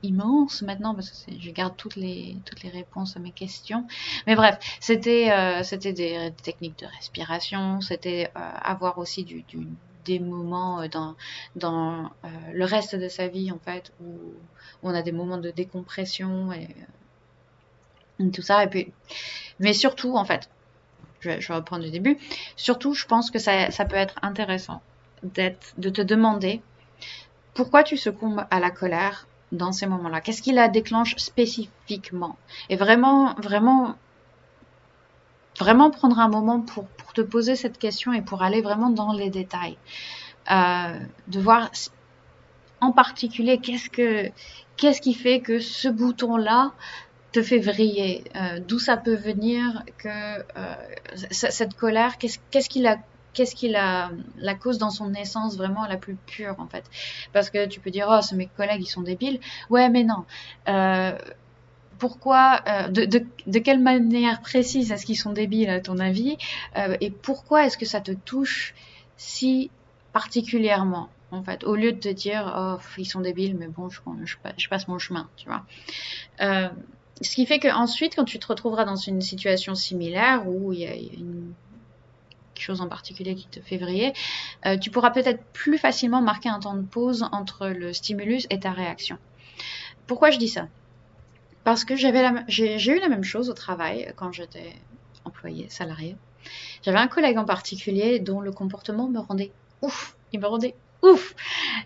immense 0.02 0.62
maintenant 0.62 0.94
parce 0.94 1.10
que 1.10 1.32
je 1.38 1.50
garde 1.50 1.76
toutes 1.76 1.96
les 1.96 2.36
toutes 2.44 2.62
les 2.62 2.70
réponses 2.70 3.16
à 3.16 3.20
mes 3.20 3.30
questions. 3.30 3.86
Mais 4.26 4.36
bref, 4.36 4.58
c'était 4.80 5.30
euh, 5.30 5.62
c'était 5.62 5.92
des, 5.92 6.32
techniques 6.42 6.78
de 6.78 6.86
respiration, 6.86 7.80
c'était 7.80 8.30
euh, 8.36 8.50
avoir 8.62 8.98
aussi 8.98 9.24
du, 9.24 9.44
des 10.04 10.18
moments 10.18 10.80
euh, 10.80 10.88
dans 10.88 11.16
dans 11.56 12.10
le 12.52 12.64
reste 12.64 12.94
de 12.96 13.08
sa 13.08 13.28
vie 13.28 13.50
en 13.50 13.58
fait 13.58 13.92
où, 14.00 14.06
où, 14.06 14.34
on 14.82 14.94
a 14.94 15.02
des 15.02 15.12
moments 15.12 15.38
de 15.38 15.50
décompression 15.50 16.52
et, 16.52 16.68
tout 18.32 18.42
ça 18.42 18.64
et 18.64 18.66
puis 18.68 18.92
mais 19.60 19.72
surtout 19.72 20.16
en 20.16 20.24
fait 20.24 20.50
je 21.20 21.30
vais, 21.30 21.80
du 21.80 21.90
début 21.90 22.18
surtout 22.56 22.94
je 22.94 23.06
pense 23.06 23.30
que 23.30 23.38
ça, 23.38 23.70
ça 23.70 23.84
peut 23.84 23.96
être 23.96 24.16
intéressant 24.22 24.82
d'être 25.22 25.74
de 25.78 25.88
te 25.90 26.02
demander 26.02 26.60
pourquoi 27.54 27.82
tu 27.82 27.96
succombes 27.96 28.44
à 28.50 28.60
la 28.60 28.70
colère 28.70 29.26
dans 29.52 29.72
ces 29.72 29.86
moments-là? 29.86 30.20
Qu'est-ce 30.20 30.42
qui 30.42 30.52
la 30.52 30.68
déclenche 30.68 31.16
spécifiquement? 31.16 32.36
Et 32.68 32.76
vraiment, 32.76 33.34
vraiment, 33.34 33.94
vraiment 35.58 35.90
prendre 35.90 36.18
un 36.18 36.28
moment 36.28 36.60
pour, 36.60 36.86
te 37.14 37.20
poser 37.22 37.56
cette 37.56 37.78
question 37.78 38.12
et 38.12 38.22
pour 38.22 38.42
aller 38.42 38.60
vraiment 38.60 38.90
dans 38.90 39.12
les 39.12 39.30
détails. 39.30 39.76
Euh, 40.50 40.98
de 41.26 41.40
voir 41.40 41.70
en 42.80 42.92
particulier 42.92 43.58
qu'est-ce 43.58 43.90
que 43.90 44.30
qui 44.76 45.14
fait 45.14 45.40
que 45.40 45.58
ce 45.58 45.88
bouton-là 45.88 46.72
te 47.32 47.42
fait 47.42 47.58
vriller, 47.58 48.24
euh, 48.36 48.60
d'où 48.60 48.78
ça 48.78 48.96
peut 48.96 49.16
venir, 49.16 49.82
que 49.98 50.08
euh, 50.08 50.74
cette 51.30 51.74
colère, 51.74 52.18
qu'est-ce 52.18 52.38
qu'est-ce 52.50 52.68
qui 52.68 52.80
la 52.80 52.96
qu'est-ce 53.38 53.54
qui 53.54 53.68
la, 53.68 54.10
la 54.38 54.56
cause 54.56 54.78
dans 54.78 54.90
son 54.90 55.14
essence 55.14 55.56
vraiment 55.56 55.86
la 55.86 55.96
plus 55.96 56.16
pure 56.16 56.56
en 56.58 56.66
fait. 56.66 56.82
Parce 57.32 57.50
que 57.50 57.66
tu 57.66 57.78
peux 57.78 57.92
dire 57.92 58.08
oh, 58.10 58.34
mes 58.34 58.46
collègues 58.48 58.82
ils 58.82 58.90
sont 58.90 59.02
débiles. 59.02 59.38
Ouais, 59.70 59.88
mais 59.88 60.02
non. 60.02 60.24
Euh, 60.68 61.16
pourquoi, 62.00 62.60
euh, 62.66 62.88
de, 62.88 63.58
quelle 63.60 63.78
manière 63.78 64.40
précise 64.40 64.90
est-ce 64.90 65.06
qu'ils 65.06 65.16
sont 65.16 65.32
débiles 65.32 65.70
à 65.70 65.78
ton 65.78 66.00
avis 66.00 66.36
euh, 66.76 66.96
Et 67.00 67.12
pourquoi 67.12 67.64
est-ce 67.64 67.78
que 67.78 67.86
ça 67.86 68.00
te 68.00 68.10
touche 68.10 68.74
si 69.16 69.70
particulièrement 70.12 71.08
en 71.30 71.44
fait, 71.44 71.62
au 71.62 71.76
lieu 71.76 71.92
de 71.92 71.98
te 71.98 72.08
dire 72.08 72.52
oh 72.56 72.82
ils 72.96 73.04
sont 73.04 73.20
débiles, 73.20 73.56
mais 73.56 73.68
bon 73.68 73.88
je, 73.88 74.68
passe 74.68 74.88
mon 74.88 74.98
chemin, 74.98 75.28
tu 75.36 75.46
vois. 75.46 75.62
Ce 77.20 77.34
qui 77.34 77.46
fait 77.46 77.58
que 77.58 77.68
ensuite, 77.68 78.16
quand 78.16 78.24
tu 78.24 78.38
te 78.38 78.46
retrouveras 78.46 78.84
dans 78.84 78.96
une 78.96 79.20
situation 79.20 79.74
similaire 79.74 80.48
où 80.48 80.72
il 80.72 80.80
y 80.80 80.86
a 80.86 80.94
une 80.94 81.52
chose 82.62 82.80
en 82.80 82.88
particulier 82.88 83.34
qui 83.34 83.46
te 83.46 83.60
fait 83.60 83.76
vriller, 83.76 84.12
euh, 84.66 84.76
tu 84.76 84.90
pourras 84.90 85.10
peut-être 85.10 85.42
plus 85.52 85.78
facilement 85.78 86.20
marquer 86.20 86.48
un 86.48 86.60
temps 86.60 86.74
de 86.74 86.82
pause 86.82 87.26
entre 87.32 87.68
le 87.68 87.92
stimulus 87.92 88.46
et 88.50 88.60
ta 88.60 88.72
réaction. 88.72 89.18
Pourquoi 90.06 90.30
je 90.30 90.38
dis 90.38 90.48
ça? 90.48 90.68
Parce 91.64 91.84
que 91.84 91.96
j'ai 91.96 92.08
eu 92.08 93.00
la 93.00 93.08
même 93.08 93.24
chose 93.24 93.50
au 93.50 93.54
travail 93.54 94.12
quand 94.16 94.32
j'étais 94.32 94.72
employé, 95.24 95.68
salarié. 95.68 96.16
J'avais 96.82 96.98
un 96.98 97.08
collègue 97.08 97.36
en 97.38 97.44
particulier 97.44 98.20
dont 98.20 98.40
le 98.40 98.52
comportement 98.52 99.08
me 99.08 99.18
rendait 99.18 99.52
ouf. 99.82 100.16
Il 100.32 100.40
me 100.40 100.46
rendait 100.46 100.74
ouf. 101.02 101.34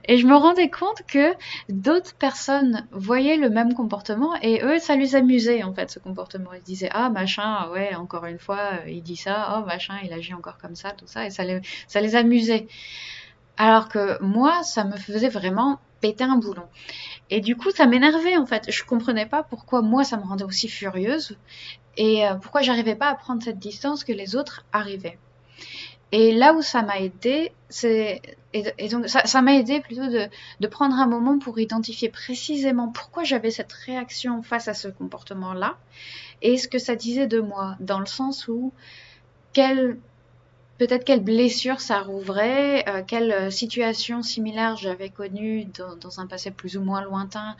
Et 0.06 0.18
je 0.18 0.26
me 0.26 0.34
rendais 0.34 0.70
compte 0.70 1.02
que 1.06 1.34
d'autres 1.68 2.14
personnes 2.14 2.86
voyaient 2.92 3.36
le 3.36 3.50
même 3.50 3.74
comportement 3.74 4.34
et 4.42 4.62
eux, 4.62 4.78
ça 4.78 4.96
les 4.96 5.14
amusait 5.14 5.62
en 5.62 5.74
fait 5.74 5.90
ce 5.90 5.98
comportement. 5.98 6.52
Ils 6.54 6.62
disaient 6.62 6.90
ah 6.92 7.10
machin, 7.10 7.68
ouais 7.70 7.94
encore 7.94 8.24
une 8.26 8.38
fois, 8.38 8.70
il 8.86 9.02
dit 9.02 9.16
ça, 9.16 9.56
oh 9.58 9.66
machin, 9.66 9.94
il 10.04 10.12
agit 10.12 10.34
encore 10.34 10.58
comme 10.58 10.74
ça, 10.74 10.92
tout 10.92 11.06
ça, 11.06 11.26
et 11.26 11.30
ça 11.30 11.44
les, 11.44 11.60
ça 11.88 12.00
les 12.00 12.16
amusait. 12.16 12.66
Alors 13.58 13.88
que 13.88 14.20
moi, 14.22 14.62
ça 14.62 14.84
me 14.84 14.96
faisait 14.96 15.28
vraiment 15.28 15.78
péter 16.00 16.24
un 16.24 16.36
boulon. 16.36 16.66
Et 17.30 17.40
du 17.40 17.56
coup, 17.56 17.70
ça 17.70 17.86
m'énervait 17.86 18.36
en 18.36 18.46
fait. 18.46 18.70
Je 18.70 18.84
comprenais 18.84 19.26
pas 19.26 19.42
pourquoi 19.42 19.82
moi 19.82 20.04
ça 20.04 20.16
me 20.16 20.24
rendait 20.24 20.44
aussi 20.44 20.68
furieuse 20.68 21.36
et 21.96 22.26
euh, 22.26 22.34
pourquoi 22.34 22.62
j'arrivais 22.62 22.96
pas 22.96 23.08
à 23.08 23.14
prendre 23.14 23.42
cette 23.42 23.58
distance 23.58 24.04
que 24.04 24.12
les 24.12 24.36
autres 24.36 24.64
arrivaient. 24.72 25.18
Et 26.12 26.32
là 26.32 26.52
où 26.52 26.62
ça 26.62 26.82
m'a 26.82 26.98
aidé, 27.00 27.52
c'est 27.68 28.20
et, 28.52 28.88
donc 28.88 29.08
ça 29.08 29.42
m'a 29.42 29.54
aidé 29.54 29.80
plutôt 29.80 30.08
de, 30.08 30.28
de, 30.60 30.66
prendre 30.66 30.94
un 30.96 31.06
moment 31.06 31.38
pour 31.38 31.58
identifier 31.58 32.10
précisément 32.10 32.88
pourquoi 32.88 33.24
j'avais 33.24 33.50
cette 33.50 33.72
réaction 33.72 34.42
face 34.42 34.68
à 34.68 34.74
ce 34.74 34.88
comportement-là 34.88 35.78
et 36.42 36.58
ce 36.58 36.68
que 36.68 36.78
ça 36.78 36.94
disait 36.96 37.26
de 37.26 37.40
moi, 37.40 37.76
dans 37.80 37.98
le 37.98 38.04
sens 38.06 38.48
où 38.48 38.72
quelle 39.54 39.98
peut-être 40.78 41.04
quelle 41.04 41.22
blessure 41.22 41.80
ça 41.80 42.00
rouvrait, 42.00 42.88
euh, 42.88 43.02
quelle 43.06 43.52
situation 43.52 44.22
similaire 44.22 44.76
j'avais 44.76 45.10
connue 45.10 45.66
dans, 45.66 45.96
dans, 45.96 46.20
un 46.20 46.26
passé 46.26 46.50
plus 46.50 46.76
ou 46.76 46.82
moins 46.82 47.02
lointain 47.02 47.56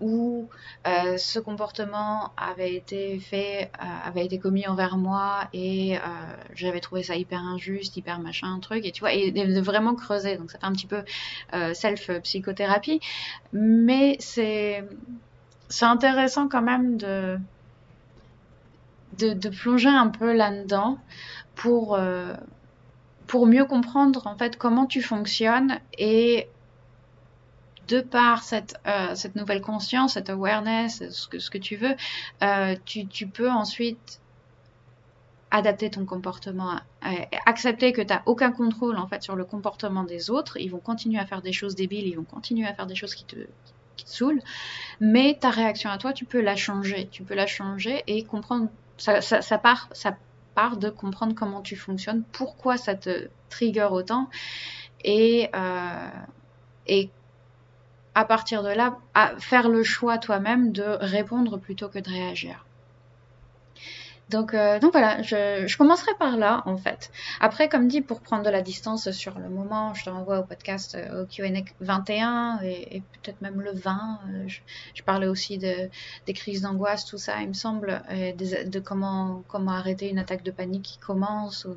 où 0.00 0.48
euh, 0.86 1.16
ce 1.16 1.38
comportement 1.38 2.32
avait 2.36 2.74
été 2.74 3.18
fait, 3.18 3.70
euh, 3.80 4.08
avait 4.08 4.26
été 4.26 4.38
commis 4.38 4.66
envers 4.66 4.96
moi 4.96 5.48
et 5.52 5.96
euh, 5.96 6.00
j'avais 6.54 6.80
trouvé 6.80 7.02
ça 7.02 7.16
hyper 7.16 7.40
injuste, 7.40 7.96
hyper 7.96 8.18
machin, 8.18 8.58
truc, 8.60 8.84
et 8.84 8.92
tu 8.92 9.00
vois, 9.00 9.12
et 9.12 9.30
de 9.30 9.60
vraiment 9.60 9.94
creuser. 9.94 10.36
Donc 10.36 10.50
ça 10.50 10.58
fait 10.58 10.66
un 10.66 10.72
petit 10.72 10.86
peu 10.86 11.02
euh, 11.54 11.72
self-psychothérapie, 11.72 13.00
mais 13.52 14.16
c'est 14.20 14.84
c'est 15.68 15.86
intéressant 15.86 16.48
quand 16.48 16.62
même 16.62 16.96
de, 16.96 17.38
de, 19.18 19.32
de 19.32 19.48
plonger 19.48 19.88
un 19.88 20.08
peu 20.08 20.32
là-dedans 20.32 20.98
pour 21.56 21.96
euh, 21.96 22.34
pour 23.26 23.46
mieux 23.46 23.64
comprendre 23.64 24.26
en 24.26 24.36
fait 24.36 24.56
comment 24.56 24.86
tu 24.86 25.02
fonctionnes 25.02 25.80
et 25.98 26.48
de 27.88 28.00
par 28.00 28.42
cette, 28.42 28.76
euh, 28.86 29.14
cette 29.14 29.36
nouvelle 29.36 29.60
conscience, 29.60 30.14
cette 30.14 30.30
awareness, 30.30 31.08
ce 31.10 31.28
que, 31.28 31.38
ce 31.38 31.50
que 31.50 31.58
tu 31.58 31.76
veux, 31.76 31.94
euh, 32.42 32.74
tu, 32.84 33.06
tu, 33.06 33.26
peux 33.26 33.50
ensuite 33.50 34.20
adapter 35.50 35.90
ton 35.90 36.04
comportement, 36.04 36.80
euh, 37.04 37.08
accepter 37.46 37.92
que 37.92 38.02
tu 38.02 38.08
n'as 38.08 38.22
aucun 38.26 38.50
contrôle 38.50 38.96
en 38.96 39.06
fait 39.06 39.22
sur 39.22 39.36
le 39.36 39.44
comportement 39.44 40.04
des 40.04 40.30
autres. 40.30 40.56
Ils 40.58 40.70
vont 40.70 40.80
continuer 40.80 41.20
à 41.20 41.26
faire 41.26 41.42
des 41.42 41.52
choses 41.52 41.76
débiles, 41.76 42.06
ils 42.06 42.16
vont 42.16 42.24
continuer 42.24 42.66
à 42.66 42.74
faire 42.74 42.86
des 42.86 42.96
choses 42.96 43.14
qui 43.14 43.24
te, 43.24 43.36
qui 43.96 44.04
te 44.04 44.10
saoulent, 44.10 44.42
mais 45.00 45.38
ta 45.40 45.50
réaction 45.50 45.90
à 45.90 45.98
toi, 45.98 46.12
tu 46.12 46.24
peux 46.24 46.40
la 46.40 46.56
changer. 46.56 47.08
Tu 47.12 47.22
peux 47.22 47.34
la 47.34 47.46
changer 47.46 48.02
et 48.06 48.24
comprendre. 48.24 48.68
Ça, 48.98 49.20
ça, 49.20 49.42
ça 49.42 49.58
part, 49.58 49.88
ça 49.92 50.16
part 50.56 50.78
de 50.78 50.90
comprendre 50.90 51.34
comment 51.36 51.62
tu 51.62 51.76
fonctionnes, 51.76 52.24
pourquoi 52.32 52.76
ça 52.78 52.96
te 52.96 53.28
trigger 53.50 53.88
autant 53.92 54.28
et, 55.04 55.48
euh, 55.54 56.08
et 56.88 57.10
à 58.14 58.24
partir 58.24 58.62
de 58.64 58.70
là, 58.70 58.98
à 59.14 59.36
faire 59.38 59.68
le 59.68 59.84
choix 59.84 60.18
toi-même 60.18 60.72
de 60.72 60.96
répondre 61.00 61.58
plutôt 61.58 61.88
que 61.88 62.00
de 62.00 62.08
réagir. 62.08 62.65
Donc, 64.28 64.54
euh, 64.54 64.80
donc 64.80 64.90
voilà, 64.90 65.22
je, 65.22 65.68
je, 65.68 65.76
commencerai 65.78 66.10
par 66.18 66.36
là 66.36 66.64
en 66.66 66.76
fait. 66.76 67.12
Après, 67.38 67.68
comme 67.68 67.86
dit, 67.86 68.00
pour 68.00 68.20
prendre 68.20 68.42
de 68.42 68.50
la 68.50 68.60
distance 68.60 69.08
sur 69.12 69.38
le 69.38 69.48
moment, 69.48 69.94
je 69.94 70.04
te 70.04 70.10
renvoie 70.10 70.40
au 70.40 70.42
podcast 70.42 70.96
euh, 70.96 71.22
au 71.22 71.26
Q&A 71.26 71.62
21 71.80 72.58
et, 72.64 73.02
peut-être 73.22 73.40
même 73.40 73.60
le 73.60 73.70
20. 73.72 74.20
Euh, 74.28 74.44
je, 74.48 74.58
je, 74.94 75.02
parlais 75.04 75.28
aussi 75.28 75.58
de, 75.58 75.88
des 76.26 76.32
crises 76.32 76.62
d'angoisse, 76.62 77.04
tout 77.04 77.18
ça, 77.18 77.40
il 77.40 77.48
me 77.48 77.52
semble, 77.52 78.02
et 78.10 78.32
de, 78.32 78.68
de, 78.68 78.80
comment, 78.80 79.44
comment 79.46 79.72
arrêter 79.72 80.10
une 80.10 80.18
attaque 80.18 80.42
de 80.42 80.50
panique 80.50 80.82
qui 80.82 80.98
commence. 80.98 81.64
Ou, 81.64 81.76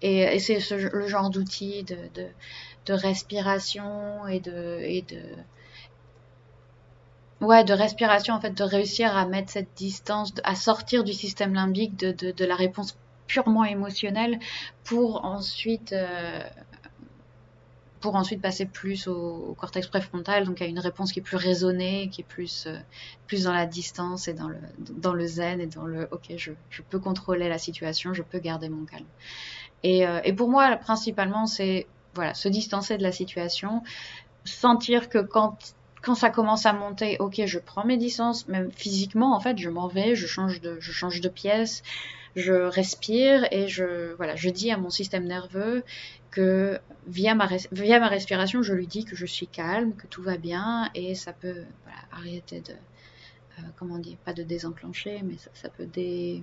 et, 0.00 0.20
et 0.20 0.38
c'est 0.38 0.60
le 0.70 1.08
genre 1.08 1.30
d'outils 1.30 1.82
de, 1.82 1.96
de, 2.14 2.26
de, 2.86 2.92
respiration 2.92 4.28
et 4.28 4.38
de, 4.38 4.78
et 4.80 5.02
de 5.02 5.20
ouais, 7.40 7.64
de 7.64 7.72
respiration, 7.72 8.34
en 8.34 8.40
fait, 8.40 8.50
de 8.50 8.64
réussir 8.64 9.16
à 9.16 9.26
mettre 9.26 9.50
cette 9.50 9.74
distance, 9.76 10.32
à 10.44 10.54
sortir 10.54 11.04
du 11.04 11.12
système 11.12 11.54
limbique, 11.54 11.96
de, 11.96 12.12
de, 12.12 12.32
de 12.32 12.44
la 12.44 12.54
réponse 12.54 12.96
purement 13.26 13.64
émotionnelle, 13.64 14.38
pour 14.84 15.24
ensuite, 15.24 15.92
euh, 15.92 16.42
pour 18.00 18.16
ensuite 18.16 18.40
passer 18.40 18.66
plus 18.66 19.06
au, 19.06 19.54
cortex 19.58 19.86
préfrontal, 19.86 20.44
donc 20.44 20.60
à 20.62 20.66
une 20.66 20.78
réponse 20.78 21.12
qui 21.12 21.20
est 21.20 21.22
plus 21.22 21.36
raisonnée, 21.36 22.08
qui 22.10 22.22
est 22.22 22.24
plus, 22.24 22.66
euh, 22.66 22.76
plus 23.26 23.44
dans 23.44 23.52
la 23.52 23.66
distance 23.66 24.26
et 24.26 24.34
dans 24.34 24.48
le, 24.48 24.58
dans 24.78 25.12
le 25.12 25.26
zen 25.26 25.60
et 25.60 25.66
dans 25.66 25.84
le, 25.84 26.08
ok, 26.10 26.32
je, 26.36 26.52
je 26.70 26.82
peux 26.82 26.98
contrôler 26.98 27.48
la 27.48 27.58
situation, 27.58 28.12
je 28.14 28.22
peux 28.22 28.38
garder 28.38 28.68
mon 28.68 28.84
calme. 28.84 29.06
Et, 29.82 30.06
euh, 30.06 30.20
et 30.24 30.32
pour 30.32 30.48
moi, 30.48 30.76
principalement, 30.76 31.46
c'est 31.46 31.86
voilà, 32.14 32.34
se 32.34 32.48
distancer 32.48 32.98
de 32.98 33.02
la 33.02 33.12
situation, 33.12 33.82
sentir 34.44 35.08
que 35.08 35.18
quand 35.18 35.74
quand 36.02 36.14
ça 36.14 36.30
commence 36.30 36.66
à 36.66 36.72
monter, 36.72 37.16
ok, 37.18 37.42
je 37.44 37.58
prends 37.58 37.84
mes 37.84 37.96
distances, 37.96 38.48
même 38.48 38.70
physiquement, 38.72 39.34
en 39.34 39.40
fait, 39.40 39.58
je 39.58 39.68
m'en 39.68 39.88
vais, 39.88 40.14
je 40.14 40.26
change 40.26 40.60
de, 40.60 41.28
pièce, 41.28 41.82
je 42.36 42.52
respire 42.52 43.46
et 43.50 43.68
je, 43.68 44.14
voilà, 44.14 44.36
je 44.36 44.48
dis 44.50 44.70
à 44.70 44.78
mon 44.78 44.90
système 44.90 45.24
nerveux 45.24 45.82
que 46.30 46.78
via 47.06 47.34
ma, 47.34 47.48
via 47.72 48.00
ma 48.00 48.08
respiration, 48.08 48.62
je 48.62 48.72
lui 48.72 48.86
dis 48.86 49.04
que 49.04 49.16
je 49.16 49.26
suis 49.26 49.46
calme, 49.46 49.94
que 49.94 50.06
tout 50.06 50.22
va 50.22 50.36
bien 50.36 50.90
et 50.94 51.14
ça 51.14 51.32
peut 51.32 51.64
arrêter 52.12 52.60
de, 52.60 52.72
euh, 52.72 53.62
comment 53.76 53.98
dire, 53.98 54.16
pas 54.24 54.32
de 54.32 54.42
désenclencher, 54.42 55.22
mais 55.22 55.36
ça, 55.54 55.68
peut 55.68 55.86
dé... 55.86 56.42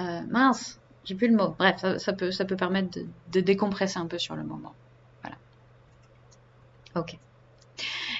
Euh, 0.00 0.20
mince, 0.28 0.80
j'ai 1.04 1.14
plus 1.14 1.28
le 1.28 1.36
mot. 1.36 1.54
Bref, 1.58 1.84
ça, 1.98 2.12
peut, 2.12 2.30
ça 2.30 2.44
peut 2.44 2.56
permettre 2.56 2.98
de 3.30 3.40
décompresser 3.40 3.98
un 3.98 4.06
peu 4.06 4.18
sur 4.18 4.34
le 4.34 4.42
moment. 4.42 4.74
Voilà. 5.22 5.36
Ok. 6.96 7.18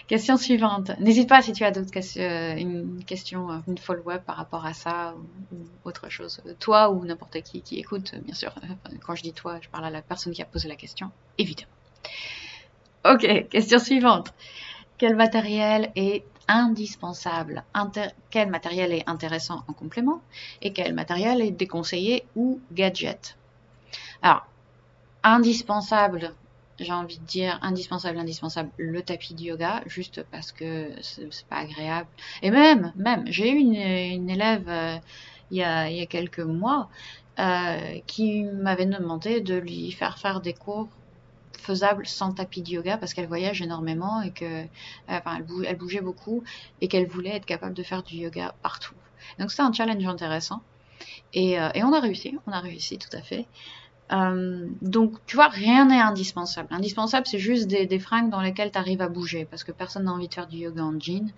Question 0.09 0.37
suivante. 0.37 0.91
N'hésite 0.99 1.29
pas 1.29 1.43
si 1.43 1.53
tu 1.53 1.65
as 1.65 1.71
d'autres 1.71 1.91
questions, 1.91 2.23
euh, 2.23 2.57
une 2.57 3.05
question, 3.05 3.51
euh, 3.51 3.59
une 3.69 3.79
follow-up 3.79 4.25
par 4.25 4.37
rapport 4.37 4.67
à 4.67 4.75
ça 4.75 5.15
ou, 5.53 5.57
autre 5.85 6.09
chose. 6.09 6.43
Toi 6.59 6.91
ou 6.91 7.05
n'importe 7.05 7.41
qui 7.43 7.63
qui 7.63 7.79
écoute, 7.79 8.15
bien 8.25 8.35
sûr. 8.35 8.55
Quand 9.07 9.15
je 9.15 9.23
dis 9.23 9.33
toi, 9.33 9.59
je 9.61 9.69
parle 9.69 9.85
à 9.85 9.91
la 9.91 10.03
personne 10.03 10.33
qui 10.33 10.43
a 10.43 10.45
posé 10.45 10.69
la 10.69 10.77
question, 10.77 11.11
évidemment. 11.39 11.71
Ok, 13.05 13.49
question 13.49 13.79
suivante. 13.79 14.33
Quel 14.99 15.17
matériel 15.17 15.91
est 15.97 16.25
indispensable 16.49 17.65
Quel 18.31 18.51
matériel 18.51 18.93
est 18.93 19.09
intéressant 19.09 19.65
en 19.67 19.73
complément 19.73 20.21
Et 20.61 20.73
quel 20.73 20.95
matériel 20.95 21.41
est 21.41 21.51
déconseillé 21.51 22.25
ou 22.37 22.61
gadget? 22.73 23.37
Alors, 24.23 24.47
indispensable 25.23 26.35
j'ai 26.79 26.93
envie 26.93 27.19
de 27.19 27.25
dire 27.25 27.59
indispensable, 27.63 28.19
indispensable, 28.19 28.71
le 28.77 29.03
tapis 29.03 29.35
de 29.35 29.43
yoga, 29.43 29.83
juste 29.87 30.25
parce 30.31 30.53
que 30.53 30.91
c'est 31.01 31.47
pas 31.47 31.57
agréable. 31.57 32.09
Et 32.43 32.51
même, 32.51 32.93
même, 32.97 33.25
j'ai 33.27 33.51
eu 33.51 33.57
une, 33.57 34.31
élève 34.31 34.69
euh, 34.69 34.97
il, 35.51 35.59
y 35.59 35.63
a, 35.63 36.07
quelques 36.07 36.41
mois 36.41 36.89
euh, 37.39 37.99
qui 38.07 38.45
m'avait 38.45 38.87
demandé 38.87 39.41
de 39.41 39.55
lui 39.55 39.93
faire 39.93 40.19
faire 40.19 40.41
des 40.41 40.55
cours 40.55 40.89
faisables 41.59 42.07
sans 42.07 42.33
tapis 42.33 42.63
de 42.63 42.71
yoga 42.71 42.99
parce 42.99 43.15
qu'elle 43.15 43.29
voyage 43.29 43.63
énormément 43.63 44.21
et 44.21 44.33
que, 44.33 44.65
elle, 45.07 45.77
bougeait 45.77 46.01
beaucoup 46.01 46.43
et 46.81 46.89
qu'elle 46.89 47.07
voulait 47.07 47.37
être 47.37 47.47
capable 47.47 47.75
de 47.75 47.83
faire 47.83 48.03
du 48.03 48.17
yoga 48.17 48.55
partout. 48.63 48.95
Donc 49.39 49.51
c'était 49.51 49.63
un 49.63 49.73
challenge 49.73 50.05
intéressant. 50.05 50.63
Euh, 51.37 51.71
et, 51.75 51.83
on 51.83 51.93
a 51.93 52.01
réussi, 52.01 52.37
on 52.47 52.53
a 52.53 52.61
réussi 52.61 52.99
tout 52.99 53.15
à 53.17 53.23
fait. 53.23 53.47
Euh, 54.13 54.69
donc, 54.83 55.15
tu 55.27 55.37
vois, 55.37 55.49
rien 55.49 55.87
n'est 55.87 56.01
indispensable. 56.01 56.69
Indispensable, 56.71 57.27
c'est 57.27 57.39
juste 57.39 57.67
des, 57.67 57.87
des, 57.87 57.99
fringues 57.99 58.31
dans 58.31 58.41
lesquelles 58.41 58.71
tu 58.71 58.79
arrives 58.79 59.01
à 59.01 59.09
bouger, 59.09 59.47
parce 59.47 59.65
que 59.65 59.73
personne 59.73 60.05
n'a 60.05 60.13
envie 60.13 60.29
de 60.29 60.35
faire 60.35 60.47
du 60.47 60.59
yoga 60.59 60.83
en 60.83 60.99
jean. 61.01 61.33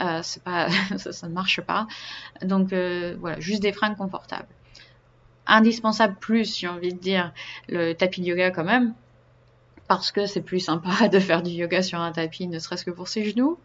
Euh, 0.00 0.20
c'est 0.22 0.42
pas, 0.42 0.68
ça, 0.96 1.28
ne 1.28 1.32
marche 1.32 1.60
pas. 1.62 1.86
Donc, 2.42 2.72
euh, 2.72 3.16
voilà, 3.20 3.40
juste 3.40 3.62
des 3.62 3.72
fringues 3.72 3.96
confortables. 3.96 4.48
Indispensable 5.46 6.16
plus, 6.20 6.58
j'ai 6.58 6.68
envie 6.68 6.92
de 6.92 6.98
dire, 6.98 7.32
le 7.68 7.94
tapis 7.94 8.20
de 8.20 8.26
yoga 8.26 8.50
quand 8.50 8.64
même, 8.64 8.94
parce 9.88 10.12
que 10.12 10.26
c'est 10.26 10.42
plus 10.42 10.60
sympa 10.60 11.08
de 11.12 11.18
faire 11.18 11.42
du 11.42 11.50
yoga 11.50 11.82
sur 11.82 12.00
un 12.00 12.12
tapis, 12.12 12.46
ne 12.46 12.58
serait-ce 12.58 12.84
que 12.84 12.90
pour 12.90 13.08
ses 13.08 13.24
genoux, 13.24 13.58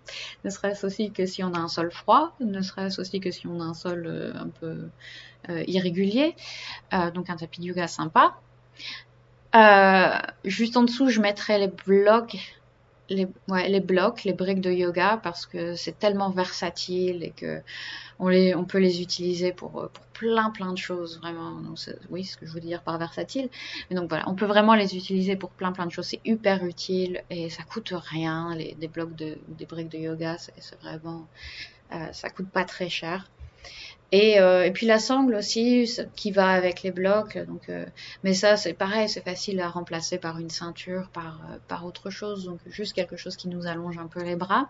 ne 0.45 0.49
serait-ce 0.49 0.85
aussi 0.85 1.11
que 1.11 1.25
si 1.25 1.43
on 1.43 1.53
a 1.53 1.59
un 1.59 1.67
sol 1.67 1.91
froid, 1.91 2.33
ne 2.39 2.61
serait-ce 2.61 3.01
aussi 3.01 3.19
que 3.19 3.31
si 3.31 3.47
on 3.47 3.59
a 3.59 3.65
un 3.65 3.73
sol 3.73 4.05
euh, 4.07 4.33
un 4.33 4.47
peu 4.47 4.87
euh, 5.49 5.63
irrégulier. 5.67 6.35
Donc 7.13 7.29
un 7.29 7.35
tapis 7.35 7.59
de 7.59 7.65
yoga 7.65 7.87
sympa. 7.87 8.39
Euh, 9.55 10.17
juste 10.43 10.75
en 10.75 10.83
dessous, 10.83 11.09
je 11.09 11.21
mettrai 11.21 11.59
les 11.59 11.69
blocs, 11.69 12.35
les, 13.09 13.25
blocs, 13.79 14.23
les 14.23 14.33
briques 14.33 14.61
de 14.61 14.71
yoga 14.71 15.19
parce 15.23 15.45
que 15.45 15.75
c'est 15.75 15.97
tellement 15.97 16.29
versatile 16.29 17.23
et 17.23 17.31
que 17.31 17.61
on, 18.19 18.65
peut 18.65 18.79
les 18.79 19.01
utiliser 19.01 19.51
pour, 19.51 19.71
pour 19.71 20.05
plein 20.13 20.49
plein 20.49 20.71
de 20.73 20.77
choses 20.77 21.19
vraiment. 21.19 21.57
oui, 22.09 22.23
ce 22.23 22.37
que 22.37 22.45
je 22.45 22.51
veux 22.53 22.59
dire 22.59 22.81
par 22.81 22.97
versatile. 22.97 23.49
Mais 23.89 23.95
donc 23.95 24.09
voilà, 24.09 24.27
on 24.27 24.35
peut 24.35 24.45
vraiment 24.45 24.73
les 24.73 24.95
utiliser 24.95 25.35
pour 25.35 25.51
plein 25.51 25.71
plein 25.71 25.85
de 25.85 25.91
choses. 25.91 26.07
C'est 26.07 26.21
hyper 26.25 26.65
utile 26.65 27.23
et 27.29 27.49
ça 27.49 27.63
coûte 27.63 27.93
rien. 27.95 28.55
Les, 28.55 28.75
des 28.75 28.87
blocs 28.87 29.15
de 29.15 29.37
des 29.47 29.65
briques 29.65 29.89
de 29.89 29.99
yoga, 29.99 30.37
c'est 30.37 30.79
vraiment 30.81 31.27
euh, 31.93 32.11
ça 32.13 32.29
coûte 32.29 32.49
pas 32.49 32.65
très 32.65 32.89
cher. 32.89 33.29
Et, 34.15 34.39
euh, 34.39 34.63
et, 34.63 34.71
puis 34.71 34.85
la 34.85 34.97
sangle 34.97 35.35
aussi, 35.35 35.93
qui 36.15 36.31
va 36.31 36.51
avec 36.51 36.83
les 36.83 36.91
blocs. 36.91 37.37
Donc, 37.37 37.67
euh, 37.67 37.85
mais 38.23 38.33
ça, 38.33 38.55
c'est 38.55 38.71
pareil, 38.71 39.09
c'est 39.09 39.25
facile 39.25 39.59
à 39.59 39.67
remplacer 39.67 40.17
par 40.17 40.39
une 40.39 40.49
ceinture, 40.49 41.09
par, 41.11 41.41
euh, 41.51 41.57
par 41.67 41.85
autre 41.85 42.09
chose. 42.09 42.45
Donc 42.45 42.59
juste 42.65 42.93
quelque 42.93 43.17
chose 43.17 43.35
qui 43.35 43.49
nous 43.49 43.67
allonge 43.67 43.97
un 43.97 44.07
peu 44.07 44.23
les 44.23 44.37
bras. 44.37 44.69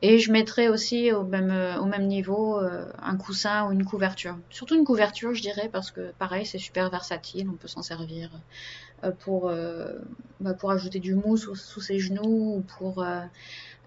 Et 0.00 0.20
je 0.20 0.30
mettrai 0.30 0.68
aussi 0.68 1.10
au 1.10 1.24
même, 1.24 1.52
au 1.80 1.86
même 1.86 2.06
niveau 2.06 2.58
un 2.58 3.16
coussin 3.16 3.66
ou 3.66 3.72
une 3.72 3.86
couverture. 3.86 4.36
Surtout 4.50 4.76
une 4.76 4.84
couverture, 4.84 5.34
je 5.34 5.40
dirais, 5.40 5.70
parce 5.72 5.90
que 5.90 6.12
pareil, 6.18 6.44
c'est 6.44 6.58
super 6.58 6.90
versatile. 6.90 7.48
On 7.48 7.56
peut 7.56 7.66
s'en 7.66 7.82
servir 7.82 8.30
pour, 9.20 9.52
bah, 10.40 10.54
pour 10.54 10.70
ajouter 10.70 10.98
du 10.98 11.14
mousse 11.14 11.52
sous 11.54 11.80
ses 11.80 11.98
genoux 11.98 12.56
ou 12.56 12.64
pour 12.78 13.04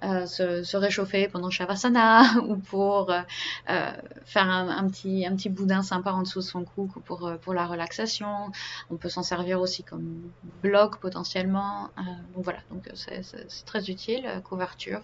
se, 0.01 0.63
se, 0.63 0.77
réchauffer 0.77 1.27
pendant 1.27 1.49
Shavasana 1.49 2.23
ou 2.47 2.55
pour 2.55 3.11
euh, 3.11 3.21
euh, 3.69 3.91
faire 4.25 4.47
un, 4.49 4.69
un, 4.69 4.87
petit, 4.87 5.25
un 5.25 5.35
petit 5.35 5.49
boudin 5.49 5.81
sympa 5.81 6.11
en 6.11 6.21
dessous 6.21 6.39
de 6.39 6.45
son 6.45 6.63
cou 6.63 6.87
pour, 7.05 7.27
euh, 7.27 7.37
pour 7.37 7.53
la 7.53 7.65
relaxation. 7.65 8.51
On 8.89 8.95
peut 8.95 9.09
s'en 9.09 9.23
servir 9.23 9.59
aussi 9.61 9.83
comme 9.83 10.31
bloc 10.61 10.99
potentiellement. 10.99 11.89
Euh, 11.97 12.01
donc 12.35 12.43
voilà, 12.43 12.59
donc 12.71 12.89
c'est 12.93 13.21
très 13.65 13.89
utile, 13.89 14.41
couverture. 14.43 15.01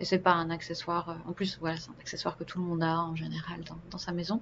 Et 0.00 0.04
c'est 0.04 0.18
pas 0.18 0.32
un 0.32 0.50
accessoire, 0.50 1.16
en 1.26 1.32
plus 1.32 1.58
voilà, 1.60 1.76
c'est 1.76 1.90
un 1.90 2.00
accessoire 2.00 2.36
que 2.36 2.44
tout 2.44 2.58
le 2.58 2.64
monde 2.64 2.82
a 2.82 3.00
en 3.00 3.16
général 3.16 3.60
dans, 3.64 3.78
dans 3.90 3.98
sa 3.98 4.12
maison. 4.12 4.40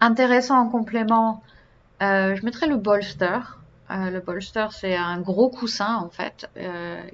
Intéressant 0.00 0.58
en 0.58 0.68
complément, 0.68 1.42
je 2.00 2.44
mettrai 2.44 2.66
le 2.66 2.76
bolster. 2.76 3.58
le 3.88 4.20
bolster, 4.20 4.66
c'est 4.72 4.96
un 4.96 5.20
gros 5.20 5.50
coussin 5.50 5.96
en 5.96 6.10
fait, 6.10 6.50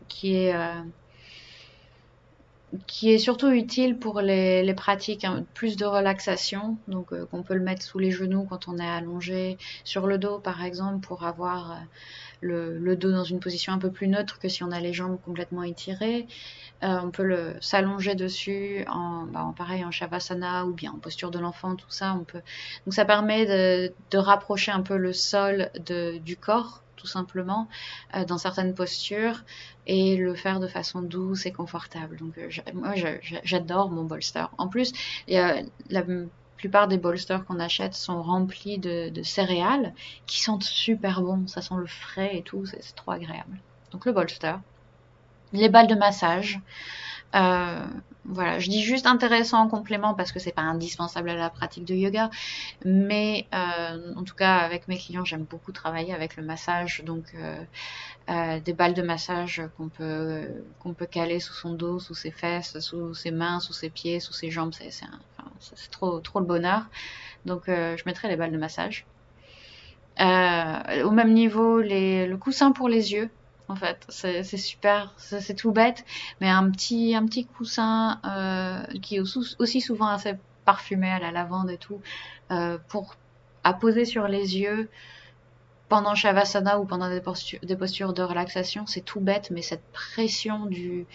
qui 0.08 0.36
est 0.36 0.54
qui 2.86 3.12
est 3.12 3.18
surtout 3.18 3.50
utile 3.50 3.98
pour 3.98 4.20
les, 4.20 4.62
les 4.62 4.74
pratiques 4.74 5.24
hein, 5.24 5.44
plus 5.54 5.76
de 5.76 5.84
relaxation, 5.84 6.76
donc 6.88 7.12
euh, 7.12 7.26
qu'on 7.26 7.42
peut 7.42 7.54
le 7.54 7.60
mettre 7.60 7.82
sous 7.82 7.98
les 7.98 8.10
genoux 8.10 8.46
quand 8.48 8.68
on 8.68 8.78
est 8.78 8.88
allongé, 8.88 9.58
sur 9.84 10.06
le 10.06 10.18
dos 10.18 10.38
par 10.38 10.64
exemple 10.64 11.06
pour 11.06 11.24
avoir 11.24 11.72
euh, 11.72 11.74
le, 12.40 12.78
le, 12.78 12.96
dos 12.96 13.12
dans 13.12 13.24
une 13.24 13.40
position 13.40 13.72
un 13.72 13.78
peu 13.78 13.90
plus 13.90 14.08
neutre 14.08 14.38
que 14.38 14.48
si 14.48 14.64
on 14.64 14.70
a 14.70 14.80
les 14.80 14.92
jambes 14.92 15.18
complètement 15.24 15.62
étirées. 15.62 16.26
Euh, 16.82 16.98
on 17.04 17.10
peut 17.10 17.22
le 17.22 17.54
s'allonger 17.60 18.16
dessus 18.16 18.84
en, 18.88 19.26
bah, 19.26 19.44
en, 19.44 19.52
pareil 19.52 19.84
en 19.84 19.92
shavasana 19.92 20.66
ou 20.66 20.72
bien 20.72 20.92
en 20.92 20.98
posture 20.98 21.30
de 21.30 21.38
l'enfant, 21.38 21.76
tout 21.76 21.90
ça. 21.90 22.16
On 22.20 22.24
peut 22.24 22.40
donc 22.86 22.94
ça 22.94 23.04
permet 23.04 23.46
de, 23.46 23.92
de 24.10 24.18
rapprocher 24.18 24.72
un 24.72 24.82
peu 24.82 24.96
le 24.96 25.12
sol 25.12 25.70
de, 25.86 26.18
du 26.18 26.36
corps 26.36 26.82
simplement 27.06 27.68
euh, 28.14 28.24
dans 28.24 28.38
certaines 28.38 28.74
postures 28.74 29.44
et 29.86 30.16
le 30.16 30.34
faire 30.34 30.60
de 30.60 30.68
façon 30.68 31.02
douce 31.02 31.46
et 31.46 31.52
confortable. 31.52 32.16
Donc 32.16 32.38
euh, 32.38 32.48
moi 32.74 32.94
j'adore 33.42 33.90
mon 33.90 34.04
bolster. 34.04 34.46
En 34.58 34.68
plus, 34.68 34.92
la 35.28 36.02
plupart 36.56 36.86
des 36.86 36.98
bolsters 36.98 37.44
qu'on 37.44 37.58
achète 37.58 37.94
sont 37.94 38.22
remplis 38.22 38.78
de, 38.78 39.10
céréales 39.24 39.94
qui 40.26 40.40
sentent 40.40 40.62
super 40.62 41.20
bon. 41.20 41.46
Ça 41.48 41.60
sent 41.60 41.74
le 41.76 41.86
frais 41.86 42.36
et 42.36 42.42
tout, 42.42 42.66
c'est 42.66 42.94
trop 42.94 43.10
agréable. 43.10 43.58
Donc 43.90 44.06
le 44.06 44.12
bolster, 44.12 44.54
les 45.52 45.68
balles 45.68 45.88
de 45.88 45.96
massage. 45.96 46.60
Euh, 47.34 47.86
voilà, 48.24 48.58
je 48.60 48.68
dis 48.68 48.82
juste 48.82 49.06
intéressant 49.06 49.58
en 49.58 49.68
complément 49.68 50.14
parce 50.14 50.30
que 50.32 50.38
c'est 50.38 50.52
pas 50.52 50.62
indispensable 50.62 51.30
à 51.30 51.34
la 51.34 51.50
pratique 51.50 51.84
de 51.84 51.94
yoga, 51.94 52.30
mais 52.84 53.46
euh, 53.52 54.14
en 54.14 54.22
tout 54.22 54.36
cas 54.36 54.58
avec 54.58 54.86
mes 54.86 54.96
clients 54.96 55.24
j'aime 55.24 55.42
beaucoup 55.42 55.72
travailler 55.72 56.14
avec 56.14 56.36
le 56.36 56.44
massage, 56.44 57.02
donc 57.04 57.34
euh, 57.34 58.60
des 58.60 58.72
balles 58.74 58.94
de 58.94 59.02
massage 59.02 59.62
qu'on 59.76 59.88
peut 59.88 60.46
qu'on 60.78 60.94
peut 60.94 61.06
caler 61.06 61.40
sous 61.40 61.54
son 61.54 61.72
dos, 61.74 61.98
sous 61.98 62.14
ses 62.14 62.30
fesses, 62.30 62.78
sous 62.78 63.12
ses 63.14 63.32
mains, 63.32 63.58
sous 63.60 63.72
ses 63.72 63.90
pieds, 63.90 64.20
sous 64.20 64.32
ses 64.32 64.50
jambes, 64.50 64.72
c'est 64.72 64.90
c'est 65.60 65.90
trop 65.90 66.20
trop 66.20 66.38
le 66.40 66.46
bonheur. 66.46 66.84
Donc 67.44 67.64
je 67.66 68.02
mettrai 68.06 68.28
les 68.28 68.36
balles 68.36 68.52
de 68.52 68.58
massage. 68.58 69.04
Au 70.18 71.10
même 71.10 71.32
niveau, 71.32 71.80
les, 71.80 72.26
le 72.26 72.36
coussin 72.36 72.72
pour 72.72 72.88
les 72.88 73.12
yeux, 73.12 73.30
en 73.72 73.76
fait. 73.76 74.04
C'est 74.08 74.44
super, 74.56 75.14
c'est 75.16 75.54
tout 75.54 75.72
bête, 75.72 76.04
mais 76.40 76.48
un 76.48 76.70
petit, 76.70 77.14
un 77.14 77.24
petit 77.26 77.46
coussin 77.46 78.20
euh, 78.24 78.82
qui 79.00 79.16
est 79.16 79.20
aussi 79.20 79.80
souvent 79.80 80.08
assez 80.08 80.34
parfumé 80.64 81.10
à 81.10 81.18
la 81.18 81.30
lavande 81.30 81.70
et 81.70 81.78
tout, 81.78 82.00
euh, 82.50 82.78
pour 82.88 83.16
à 83.64 83.72
poser 83.72 84.04
sur 84.04 84.28
les 84.28 84.58
yeux 84.58 84.90
pendant 85.88 86.14
Shavasana 86.14 86.80
ou 86.80 86.84
pendant 86.84 87.08
des 87.08 87.20
postures, 87.20 88.12
de 88.12 88.22
relaxation, 88.22 88.86
c'est 88.86 89.02
tout 89.02 89.20
bête, 89.20 89.50
mais 89.50 89.62
cette 89.62 89.84
pression 89.92 90.66
du, 90.66 91.06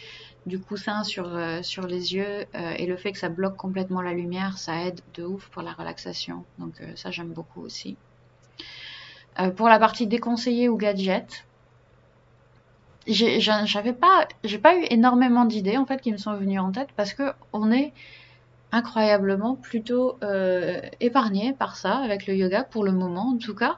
du 0.45 0.59
coussin 0.59 1.03
sur, 1.03 1.27
euh, 1.27 1.61
sur 1.63 1.87
les 1.87 2.13
yeux 2.13 2.45
et 2.53 2.85
le 2.85 2.95
fait 2.95 3.11
que 3.11 3.17
ça 3.17 3.29
bloque 3.29 3.57
complètement 3.57 4.01
la 4.01 4.13
lumière, 4.13 4.57
ça 4.57 4.85
aide 4.85 5.01
de 5.15 5.23
ouf 5.23 5.49
pour 5.49 5.61
la 5.61 5.73
relaxation. 5.73 6.43
Donc 6.59 6.73
ça 6.95 7.11
j'aime 7.11 7.33
beaucoup 7.33 7.61
aussi. 7.61 7.97
pour 9.55 9.67
la 9.67 9.79
partie 9.79 10.07
déconseillée 10.07 10.69
ou 10.69 10.77
gadget, 10.77 11.46
j'avais 13.07 13.93
pas, 13.93 14.27
j'ai 14.43 14.57
pas 14.57 14.75
eu 14.75 14.85
énormément 14.89 15.45
d'idées 15.45 15.77
en 15.77 15.85
fait 15.85 16.01
qui 16.01 16.11
me 16.11 16.17
sont 16.17 16.33
venues 16.35 16.59
en 16.59 16.71
tête 16.71 16.89
parce 16.95 17.13
que 17.13 17.31
on 17.53 17.71
est 17.71 17.93
incroyablement 18.71 19.55
plutôt 19.55 20.17
euh, 20.23 20.81
épargné 20.99 21.53
par 21.53 21.75
ça 21.75 21.97
avec 21.97 22.27
le 22.27 22.35
yoga 22.35 22.63
pour 22.63 22.83
le 22.83 22.91
moment 22.91 23.29
en 23.29 23.37
tout 23.37 23.55
cas. 23.55 23.77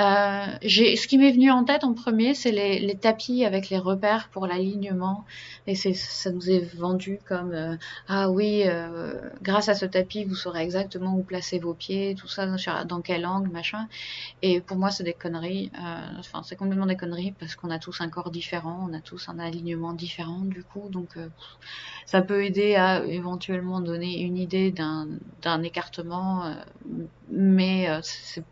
Euh, 0.00 0.46
ce 0.62 1.06
qui 1.06 1.18
m'est 1.18 1.30
venu 1.30 1.52
en 1.52 1.62
tête 1.64 1.84
en 1.84 1.94
premier, 1.94 2.34
c'est 2.34 2.50
les, 2.50 2.80
les, 2.80 2.96
tapis 2.96 3.44
avec 3.44 3.70
les 3.70 3.78
repères 3.78 4.28
pour 4.30 4.46
l'alignement. 4.46 5.24
Et 5.68 5.76
ça 5.76 6.30
nous 6.30 6.50
est 6.50 6.74
vendu 6.76 7.20
comme 7.24 7.52
euh, 7.52 7.76
ah 8.08 8.30
oui, 8.30 8.62
euh, 8.66 9.14
grâce 9.42 9.68
à 9.68 9.74
ce 9.74 9.86
tapis, 9.86 10.24
vous 10.24 10.34
saurez 10.34 10.62
exactement 10.62 11.14
où 11.16 11.22
placer 11.22 11.60
vos 11.60 11.74
pieds, 11.74 12.16
tout 12.16 12.26
ça, 12.26 12.46
dans 12.84 13.00
quel 13.02 13.24
angle, 13.24 13.50
machin. 13.50 13.86
Et 14.42 14.60
pour 14.60 14.76
moi, 14.76 14.90
c'est 14.90 15.04
des 15.04 15.14
conneries. 15.14 15.70
Euh, 15.78 16.18
enfin, 16.18 16.42
c'est 16.42 16.56
complètement 16.56 16.86
des 16.86 16.96
conneries 16.96 17.32
parce 17.38 17.54
qu'on 17.54 17.70
a 17.70 17.78
tous 17.78 18.00
un 18.00 18.08
corps 18.08 18.30
différent, 18.30 18.88
on 18.90 18.94
a 18.94 19.00
tous 19.00 19.28
un 19.28 19.38
alignement 19.38 19.92
différent 19.92 20.40
du 20.40 20.64
coup. 20.64 20.88
Donc, 20.90 21.16
euh, 21.16 21.28
ça 22.04 22.20
peut 22.20 22.44
aider 22.44 22.74
à 22.74 23.04
éventuellement 23.04 23.80
donner 23.80 24.20
une 24.20 24.36
idée 24.36 24.72
d'un, 24.72 25.62
écartement, 25.62 26.54
mais 27.30 27.88
c'est 28.02 28.44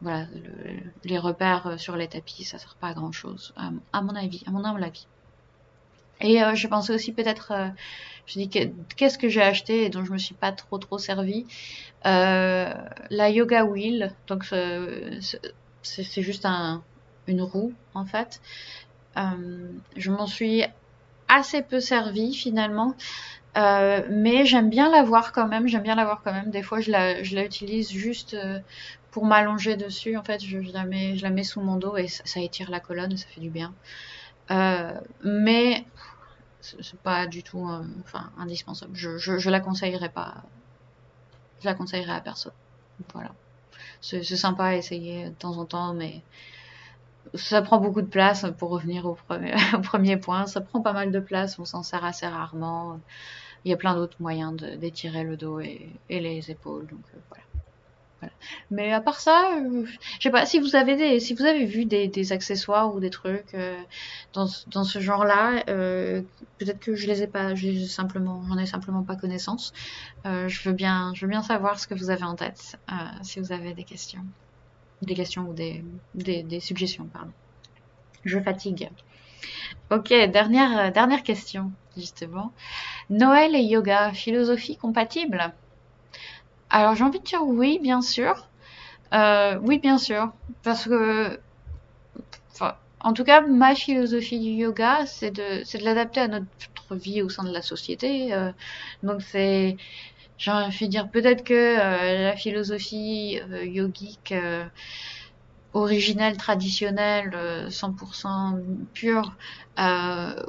voilà, 0.00 0.26
les 1.04 1.18
repères 1.18 1.66
euh, 1.66 1.76
sur 1.76 1.96
les 1.96 2.06
tapis, 2.06 2.44
ça 2.44 2.58
sert 2.58 2.76
pas 2.76 2.88
à 2.88 2.94
grand 2.94 3.12
chose, 3.12 3.52
à, 3.92 4.00
mon 4.00 4.14
avis, 4.14 4.42
à 4.46 4.50
mon 4.50 4.64
humble 4.64 4.84
avis. 4.84 5.06
Et 6.20 6.42
euh, 6.42 6.54
je 6.54 6.66
pensais 6.68 6.94
aussi 6.94 7.12
peut-être, 7.12 7.52
euh, 7.52 7.68
je 8.26 8.38
dis 8.38 8.48
qu'est-ce 8.48 9.18
que 9.18 9.28
j'ai 9.28 9.42
acheté 9.42 9.84
et 9.84 9.88
dont 9.88 10.04
je 10.04 10.12
me 10.12 10.18
suis 10.18 10.34
pas 10.34 10.52
trop 10.52 10.78
trop 10.78 10.98
servi? 10.98 11.46
la 12.04 13.30
yoga 13.30 13.64
wheel, 13.64 14.12
donc 14.28 14.44
c'est 15.82 16.22
juste 16.22 16.46
un, 16.46 16.82
une 17.26 17.42
roue 17.42 17.72
en 17.94 18.04
fait. 18.04 18.40
je 19.16 20.10
m'en 20.10 20.26
suis 20.26 20.64
assez 21.26 21.62
peu 21.62 21.80
servi 21.80 22.34
finalement. 22.34 22.94
mais 23.56 24.46
j'aime 24.46 24.70
bien 24.70 24.90
la 24.90 25.02
voir 25.02 25.32
quand 25.32 25.48
même, 25.48 25.66
j'aime 25.66 25.82
bien 25.82 25.96
la 25.96 26.04
voir 26.04 26.22
quand 26.22 26.32
même. 26.32 26.50
Des 26.50 26.62
fois, 26.62 26.80
je 26.80 26.92
la, 26.92 27.22
je 27.24 27.34
la 27.34 27.44
utilise 27.44 27.90
juste 27.90 28.36
pour 29.10 29.24
m'allonger 29.24 29.76
dessus, 29.76 30.16
en 30.16 30.22
fait, 30.22 30.44
je, 30.44 30.58
la 30.72 30.84
mets, 30.84 31.16
je 31.16 31.22
la 31.22 31.30
mets 31.30 31.44
sous 31.44 31.60
mon 31.60 31.76
dos 31.76 31.96
et 31.96 32.08
ça, 32.08 32.40
étire 32.40 32.70
la 32.70 32.80
colonne, 32.80 33.16
ça 33.16 33.26
fait 33.26 33.40
du 33.40 33.50
bien. 33.50 33.74
Euh, 34.50 34.98
mais 35.24 35.84
c'est 36.60 36.98
pas 37.00 37.26
du 37.26 37.42
tout 37.42 37.68
euh, 37.68 37.82
enfin, 38.04 38.30
indispensable. 38.38 38.94
Je, 38.94 39.18
je, 39.18 39.50
la 39.50 39.60
conseillerais 39.60 40.08
pas. 40.08 40.34
Je 41.60 41.66
la 41.66 41.74
conseillerais 41.74 42.12
à 42.12 42.20
personne. 42.20 42.52
Voilà. 43.12 43.30
C'est 44.00 44.22
sympa 44.22 44.66
à 44.66 44.74
essayer 44.74 45.26
de 45.26 45.34
temps 45.34 45.56
en 45.58 45.64
temps, 45.64 45.92
mais 45.92 46.22
ça 47.34 47.62
prend 47.62 47.78
beaucoup 47.78 48.02
de 48.02 48.06
place 48.06 48.46
pour 48.58 48.70
revenir 48.70 49.06
au 49.06 49.14
premier, 49.14 49.54
au 49.74 49.80
premier 49.80 50.16
point. 50.16 50.46
Ça 50.46 50.60
prend 50.60 50.80
pas 50.80 50.92
mal 50.92 51.10
de 51.10 51.20
place, 51.20 51.58
on 51.58 51.64
s'en 51.64 51.82
sert 51.82 52.04
assez 52.04 52.26
rarement. 52.26 53.00
Il 53.64 53.70
y 53.70 53.74
a 53.74 53.76
plein 53.76 53.94
d'autres 53.94 54.16
moyens 54.20 54.54
d'étirer 54.54 55.24
le 55.24 55.36
dos 55.36 55.60
et, 55.60 55.90
et, 56.08 56.20
les 56.20 56.50
épaules. 56.50 56.86
Donc 56.86 57.04
euh, 57.14 57.18
voilà. 57.28 57.44
Mais 58.70 58.92
à 58.92 59.00
part 59.00 59.20
ça, 59.20 59.50
euh, 59.56 59.84
je 60.18 60.22
sais 60.22 60.30
pas 60.30 60.44
si 60.46 60.58
vous 60.58 60.74
avez 60.76 60.96
des, 60.96 61.20
si 61.20 61.34
vous 61.34 61.44
avez 61.44 61.64
vu 61.64 61.84
des, 61.84 62.08
des 62.08 62.32
accessoires 62.32 62.94
ou 62.94 63.00
des 63.00 63.10
trucs 63.10 63.54
euh, 63.54 63.76
dans, 64.32 64.46
dans 64.68 64.84
ce 64.84 64.98
genre-là, 64.98 65.62
euh, 65.68 66.22
peut-être 66.58 66.80
que 66.80 66.94
je 66.94 67.06
les 67.06 67.22
ai 67.22 67.26
pas, 67.26 67.54
j'ai 67.54 67.86
simplement, 67.86 68.42
j'en 68.48 68.58
ai 68.58 68.66
simplement 68.66 69.02
pas 69.02 69.16
connaissance. 69.16 69.72
Euh, 70.26 70.48
je 70.48 70.68
veux 70.68 70.74
bien, 70.74 71.12
je 71.14 71.22
veux 71.26 71.30
bien 71.30 71.42
savoir 71.42 71.78
ce 71.78 71.86
que 71.86 71.94
vous 71.94 72.10
avez 72.10 72.24
en 72.24 72.34
tête, 72.34 72.78
euh, 72.90 72.94
si 73.22 73.40
vous 73.40 73.52
avez 73.52 73.72
des 73.74 73.84
questions, 73.84 74.24
des 75.02 75.14
questions 75.14 75.42
ou 75.48 75.52
des, 75.52 75.84
des, 76.14 76.42
des 76.42 76.60
suggestions, 76.60 77.04
pardon. 77.04 77.32
Je 78.24 78.38
fatigue. 78.40 78.90
Ok, 79.90 80.08
dernière, 80.08 80.92
dernière 80.92 81.22
question 81.22 81.70
justement. 81.96 82.52
Noël 83.10 83.54
et 83.54 83.62
yoga, 83.62 84.12
philosophie 84.12 84.76
compatible? 84.76 85.52
Alors 86.70 86.94
j'ai 86.94 87.04
envie 87.04 87.20
de 87.20 87.24
dire 87.24 87.42
oui, 87.42 87.78
bien 87.82 88.02
sûr. 88.02 88.48
Euh, 89.14 89.58
oui, 89.62 89.78
bien 89.78 89.98
sûr. 89.98 90.32
Parce 90.62 90.84
que, 90.84 91.38
en 93.00 93.12
tout 93.12 93.24
cas, 93.24 93.40
ma 93.42 93.74
philosophie 93.74 94.40
du 94.40 94.50
yoga, 94.50 95.06
c'est 95.06 95.30
de, 95.30 95.62
c'est 95.64 95.78
de 95.78 95.84
l'adapter 95.84 96.20
à 96.20 96.28
notre 96.28 96.96
vie 96.96 97.22
au 97.22 97.28
sein 97.28 97.44
de 97.44 97.52
la 97.52 97.62
société. 97.62 98.32
Euh, 98.34 98.50
donc 99.02 99.22
c'est, 99.22 99.76
j'ai 100.36 100.50
envie 100.50 100.86
de 100.86 100.90
dire 100.90 101.08
peut-être 101.08 101.44
que 101.44 101.54
euh, 101.54 102.24
la 102.24 102.36
philosophie 102.36 103.40
euh, 103.50 103.64
yogique 103.64 104.34
originelle, 105.74 106.36
traditionnelle, 106.36 107.30
100% 107.68 108.58
pure, 108.94 109.36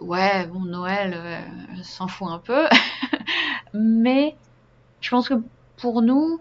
ouais, 0.01 0.47
bon, 0.47 0.62
Noël 0.62 1.43
s'en 1.84 2.08
fout 2.08 2.29
un 2.29 2.39
peu. 2.39 2.65
Mais 3.73 4.36
je 5.01 5.10
pense 5.10 5.29
que 5.29 5.36
pour 5.82 6.02
nous, 6.02 6.39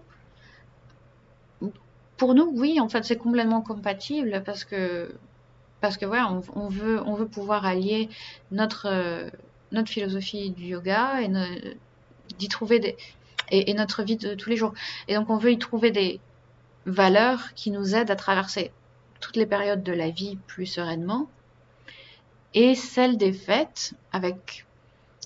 pour 2.16 2.34
nous, 2.34 2.52
oui, 2.56 2.80
en 2.80 2.88
fait, 2.88 3.04
c'est 3.04 3.16
complètement 3.16 3.62
compatible 3.62 4.42
parce 4.44 4.64
que 4.64 5.14
parce 5.80 5.96
que 5.96 6.06
ouais, 6.06 6.18
on, 6.54 6.68
veut 6.68 7.00
on 7.06 7.14
veut 7.14 7.28
pouvoir 7.28 7.64
allier 7.64 8.08
notre 8.50 9.30
notre 9.70 9.88
philosophie 9.88 10.50
du 10.50 10.64
yoga 10.64 11.20
et 11.22 11.30
d'y 12.38 12.48
trouver 12.48 12.80
des 12.80 12.96
et, 13.50 13.72
notre 13.74 14.02
vie 14.02 14.16
de 14.16 14.34
tous 14.34 14.50
les 14.50 14.56
jours. 14.56 14.74
Et 15.06 15.14
donc 15.14 15.30
on 15.30 15.36
veut 15.36 15.52
y 15.52 15.58
trouver 15.58 15.90
des 15.90 16.20
valeurs 16.86 17.54
qui 17.54 17.70
nous 17.70 17.94
aident 17.94 18.10
à 18.10 18.16
traverser 18.16 18.72
toutes 19.20 19.36
les 19.36 19.46
périodes 19.46 19.82
de 19.82 19.92
la 19.92 20.10
vie 20.10 20.36
plus 20.46 20.66
sereinement 20.66 21.28
et 22.54 22.74
celles 22.74 23.16
des 23.16 23.32
fêtes 23.32 23.94
avec 24.12 24.66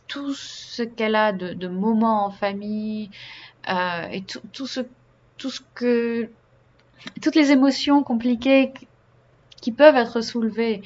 tout 0.09 0.35
ce 0.35 0.83
qu'elle 0.83 1.15
a 1.15 1.33
de, 1.33 1.53
de 1.55 1.69
moments 1.69 2.27
en 2.27 2.31
famille, 2.31 3.11
euh, 3.69 4.09
et 4.11 4.23
tout, 4.23 4.41
tout, 4.53 4.67
ce, 4.67 4.81
tout 5.39 5.51
ce 5.51 5.61
que, 5.75 6.29
toutes 7.21 7.35
les 7.35 7.51
émotions 7.51 8.03
compliquées 8.03 8.73
qui 9.61 9.73
peuvent 9.73 9.97
être 9.97 10.21
soulevées 10.21 10.83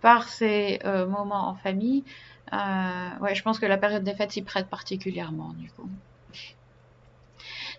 par 0.00 0.28
ces 0.28 0.80
euh, 0.84 1.06
moments 1.06 1.48
en 1.48 1.54
famille, 1.54 2.04
euh, 2.52 3.18
ouais, 3.20 3.34
je 3.34 3.42
pense 3.42 3.58
que 3.58 3.66
la 3.66 3.78
période 3.78 4.04
des 4.04 4.14
fêtes 4.14 4.32
s'y 4.32 4.42
prête 4.42 4.68
particulièrement, 4.68 5.52
du 5.54 5.70
coup. 5.70 5.88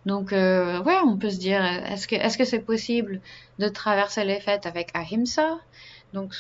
Donc, 0.06 0.34
euh, 0.34 0.82
ouais, 0.84 0.98
on 1.06 1.18
peut 1.18 1.32
se 1.32 1.40
dire, 1.40 1.64
est-ce 1.64 2.08
que 2.08 2.16
est-ce 2.16 2.38
que 2.38 2.46
c'est 2.46 2.60
possible 2.60 3.22
de 3.58 3.68
traverser 3.68 4.24
les 4.24 4.40
fêtes 4.40 4.66
avec 4.68 4.92
ahimsa, 4.94 5.58
donc 6.14 6.34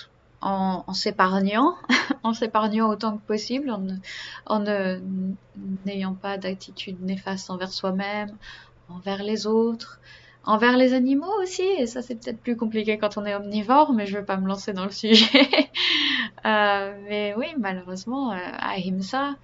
en, 0.45 0.93
s'épargnant, 0.93 1.75
en 2.23 2.33
s'épargnant 2.33 2.89
autant 2.89 3.17
que 3.17 3.23
possible, 3.25 3.71
en, 4.45 4.59
n'ayant 5.85 6.13
pas 6.13 6.37
d'attitude 6.37 7.01
néfaste 7.01 7.49
envers 7.49 7.71
soi-même, 7.71 8.29
envers 8.89 9.23
les 9.23 9.47
autres, 9.47 9.99
envers 10.43 10.77
les 10.77 10.93
animaux 10.93 11.33
aussi, 11.41 11.63
et 11.63 11.87
ça 11.87 12.03
c'est 12.03 12.15
peut-être 12.15 12.39
plus 12.41 12.55
compliqué 12.55 12.99
quand 12.99 13.17
on 13.17 13.25
est 13.25 13.33
omnivore, 13.33 13.93
mais 13.93 14.05
je 14.05 14.19
veux 14.19 14.25
pas 14.25 14.37
me 14.37 14.47
lancer 14.47 14.73
dans 14.73 14.85
le 14.85 14.91
sujet. 15.03 15.25
euh, 16.45 16.93
mais 17.09 17.33
oui, 17.37 17.47
malheureusement, 17.57 18.31
euh, 18.31 18.37
ahimsa, 18.59 19.35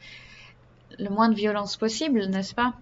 le 0.99 1.09
moins 1.09 1.29
de 1.29 1.35
violence 1.35 1.77
possible, 1.77 2.25
n'est-ce 2.27 2.53
pas? 2.53 2.75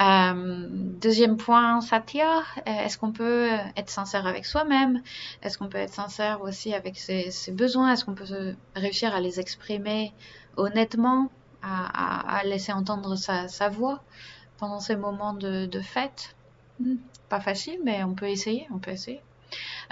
Euh, 0.00 0.66
deuxième 0.70 1.36
point, 1.36 1.80
Satya, 1.80 2.42
est-ce 2.66 2.98
qu'on 2.98 3.12
peut 3.12 3.48
être 3.76 3.90
sincère 3.90 4.26
avec 4.26 4.44
soi-même? 4.46 5.02
Est-ce 5.42 5.58
qu'on 5.58 5.68
peut 5.68 5.78
être 5.78 5.92
sincère 5.94 6.42
aussi 6.42 6.74
avec 6.74 6.98
ses, 6.98 7.30
ses 7.30 7.52
besoins? 7.52 7.92
Est-ce 7.92 8.04
qu'on 8.04 8.14
peut 8.14 8.56
réussir 8.74 9.14
à 9.14 9.20
les 9.20 9.40
exprimer 9.40 10.12
honnêtement, 10.56 11.30
à, 11.62 12.38
à, 12.38 12.44
laisser 12.44 12.72
entendre 12.72 13.16
sa, 13.16 13.48
sa, 13.48 13.68
voix 13.68 14.02
pendant 14.58 14.80
ces 14.80 14.96
moments 14.96 15.34
de, 15.34 15.66
de 15.66 15.80
fête? 15.80 16.36
Hmm, 16.80 16.96
Pas 17.28 17.40
facile, 17.40 17.78
mais 17.84 18.02
on 18.04 18.14
peut 18.14 18.28
essayer, 18.28 18.66
on 18.72 18.78
peut 18.78 18.92
essayer. 18.92 19.22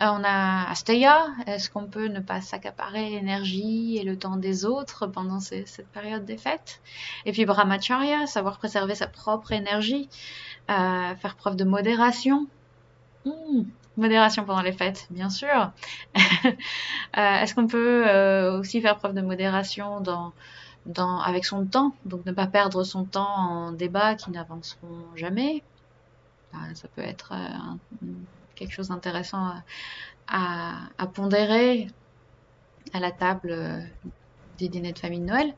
Euh, 0.00 0.06
on 0.06 0.24
a 0.24 0.70
Asteya, 0.70 1.26
est-ce 1.46 1.70
qu'on 1.70 1.86
peut 1.86 2.06
ne 2.06 2.20
pas 2.20 2.40
s'accaparer 2.40 3.10
l'énergie 3.10 3.98
et 3.98 4.04
le 4.04 4.18
temps 4.18 4.36
des 4.36 4.64
autres 4.64 5.06
pendant 5.06 5.40
cette 5.40 5.86
période 5.92 6.24
des 6.24 6.38
fêtes? 6.38 6.80
Et 7.26 7.32
puis 7.32 7.44
Brahmacharya, 7.44 8.26
savoir 8.26 8.58
préserver 8.58 8.94
sa 8.94 9.06
propre 9.06 9.52
énergie, 9.52 10.08
euh, 10.70 11.14
faire 11.16 11.36
preuve 11.36 11.56
de 11.56 11.64
modération. 11.64 12.46
Hmm, 13.24 13.62
modération 13.96 14.44
pendant 14.44 14.62
les 14.62 14.72
fêtes, 14.72 15.06
bien 15.10 15.30
sûr. 15.30 15.72
euh, 16.16 16.50
est-ce 17.16 17.54
qu'on 17.54 17.66
peut 17.66 18.08
aussi 18.58 18.80
faire 18.80 18.98
preuve 18.98 19.14
de 19.14 19.20
modération 19.20 20.02
avec 21.24 21.44
son 21.44 21.66
temps, 21.66 21.94
donc 22.06 22.24
ne 22.26 22.32
pas 22.32 22.46
perdre 22.46 22.82
son 22.82 23.04
temps 23.04 23.36
en 23.36 23.72
débats 23.72 24.14
qui 24.14 24.30
n'avanceront 24.30 25.04
jamais 25.14 25.62
Ça 26.74 26.88
peut 26.96 27.02
être 27.02 27.32
quelque 28.54 28.72
chose 28.72 28.88
d'intéressant 28.88 29.54
à, 30.28 31.06
pondérer 31.14 31.88
à 32.92 33.00
la 33.00 33.10
table 33.10 33.50
euh, 33.50 33.80
des 34.58 34.68
dîners 34.68 34.92
de 34.92 34.98
famille 34.98 35.20
de 35.20 35.26
Noël. 35.26 35.54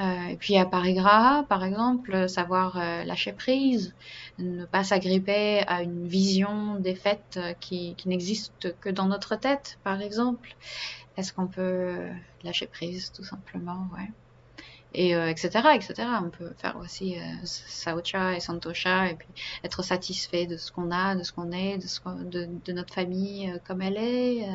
Euh, 0.00 0.26
et 0.26 0.36
puis 0.36 0.56
à 0.56 0.64
Paris 0.64 0.94
Gras, 0.94 1.44
par 1.44 1.62
exemple, 1.62 2.28
savoir 2.28 2.76
euh, 2.76 3.04
lâcher 3.04 3.32
prise, 3.32 3.94
ne 4.38 4.64
pas 4.64 4.82
s'agripper 4.82 5.62
à 5.68 5.82
une 5.82 6.08
vision 6.08 6.76
des 6.80 6.96
fêtes 6.96 7.38
qui, 7.60 7.94
qui 7.94 8.08
n'existe 8.08 8.74
que 8.80 8.90
dans 8.90 9.06
notre 9.06 9.36
tête, 9.36 9.78
par 9.84 10.00
exemple. 10.00 10.56
Est-ce 11.16 11.32
qu'on 11.32 11.46
peut 11.46 12.08
lâcher 12.42 12.66
prise, 12.66 13.12
tout 13.12 13.22
simplement, 13.22 13.86
ouais 13.96 14.10
et 14.94 15.12
etc., 15.12 15.50
euh, 15.64 15.70
etc. 15.72 15.94
On 16.22 16.30
peut 16.30 16.52
faire 16.58 16.76
aussi 16.76 17.16
euh, 17.18 17.22
Saucha 17.44 18.34
et 18.36 18.40
Santosha 18.40 19.10
et 19.10 19.14
puis 19.14 19.28
être 19.64 19.82
satisfait 19.82 20.46
de 20.46 20.56
ce 20.56 20.70
qu'on 20.72 20.90
a, 20.90 21.14
de 21.16 21.22
ce 21.22 21.32
qu'on 21.32 21.50
est, 21.52 21.78
de, 21.78 21.86
ce 21.86 22.00
de, 22.04 22.72
notre 22.72 22.94
famille 22.94 23.50
euh, 23.50 23.58
comme 23.66 23.82
elle 23.82 23.96
est. 23.96 24.46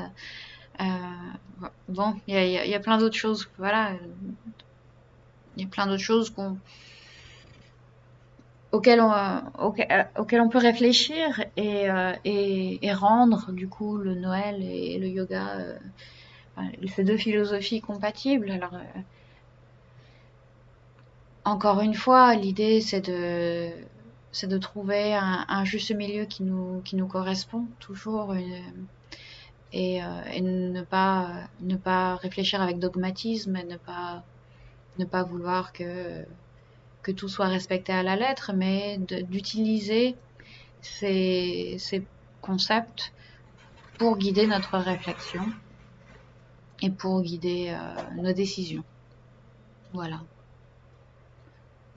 bon, 1.89 2.15
il 2.28 2.34
y 2.34 2.38
a, 2.38 2.65
y 2.65 2.75
a, 2.75 2.80
plein 2.80 2.97
d'autres 2.97 3.17
choses, 3.17 3.49
voilà. 3.58 3.91
Il 5.58 5.63
y 5.63 5.65
a 5.65 5.69
plein 5.69 5.88
d'autres 5.88 6.04
choses 6.04 6.30
qu'on 6.30 6.58
auxquelles 8.71 9.02
on, 9.02 9.41
on 9.58 10.49
peut 10.49 10.60
réfléchir 10.60 11.43
et, 11.58 11.88
et, 12.23 12.86
et, 12.86 12.93
rendre 12.93 13.52
du 13.52 13.67
coup 13.67 13.97
le 13.97 14.13
Noël 14.13 14.62
et 14.62 14.99
le 14.99 15.08
yoga, 15.08 15.58
ces 16.88 17.04
deux 17.04 17.17
philosophies 17.17 17.82
compatibles. 17.82 18.52
Alors, 18.52 18.73
encore 21.45 21.82
une 21.82 21.93
fois, 21.95 22.36
l'idée 22.36 22.82
c'est 22.82 23.02
de 23.02 23.71
c'est 24.32 24.60
trouver 24.60 25.15
un, 25.15 25.63
juste 25.65 25.91
milieu 25.91 26.25
qui 26.25 26.43
nous 26.43 27.08
correspond 27.08 27.65
toujours 27.80 28.36
et, 29.73 30.04
euh, 30.04 30.21
et, 30.32 30.41
ne 30.41 30.82
pas 30.82 31.43
ne 31.62 31.75
pas 31.75 32.15
réfléchir 32.15 32.62
avec 32.62 32.80
dogmatisme 32.80 33.56
et 33.56 33.63
ne 33.63 33.78
pas 33.78 34.23
ne 34.97 35.06
pas 35.06 35.23
vouloir 35.23 35.73
que 35.73 36.25
tout 37.15 37.30
soit 37.30 37.47
respecté 37.47 37.91
à 37.91 38.04
la 38.04 38.15
lettre, 38.15 38.52
mais 38.56 38.99
d'utiliser 38.99 40.15
ces, 40.82 41.75
ces 41.80 42.06
concepts 42.41 43.13
pour 43.97 44.17
guider 44.17 44.45
notre 44.45 44.78
réflexion 44.78 45.41
et 46.82 46.89
pour 46.91 47.21
guider 47.21 47.69
euh, 47.69 48.21
nos 48.21 48.34
décisions. 48.34 48.84
Voilà. 49.93 50.21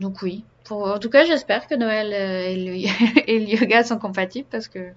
Donc 0.03 0.21
oui, 0.23 0.45
en 0.69 0.99
tout 0.99 1.11
cas 1.11 1.25
j'espère 1.25 1.69
que 1.69 1.77
Noël 1.77 2.13
euh, 2.13 3.23
et 3.25 3.39
le, 3.39 3.47
yoga 3.61 3.85
sont 3.85 3.99
compatibles 3.99 4.49
parce 4.51 4.67
que 4.67 4.93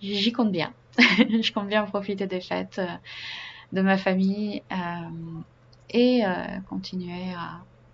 j'y 0.00 0.32
compte 0.32 0.50
bien. 0.50 0.72
je 0.98 1.52
compte 1.52 1.68
bien 1.68 1.84
profiter 1.84 2.26
des 2.26 2.40
fêtes 2.40 2.78
euh, 2.78 2.86
de 3.74 3.82
ma 3.82 3.98
famille 3.98 4.62
euh, 4.72 5.40
et 5.90 6.22
continuer 6.70 7.34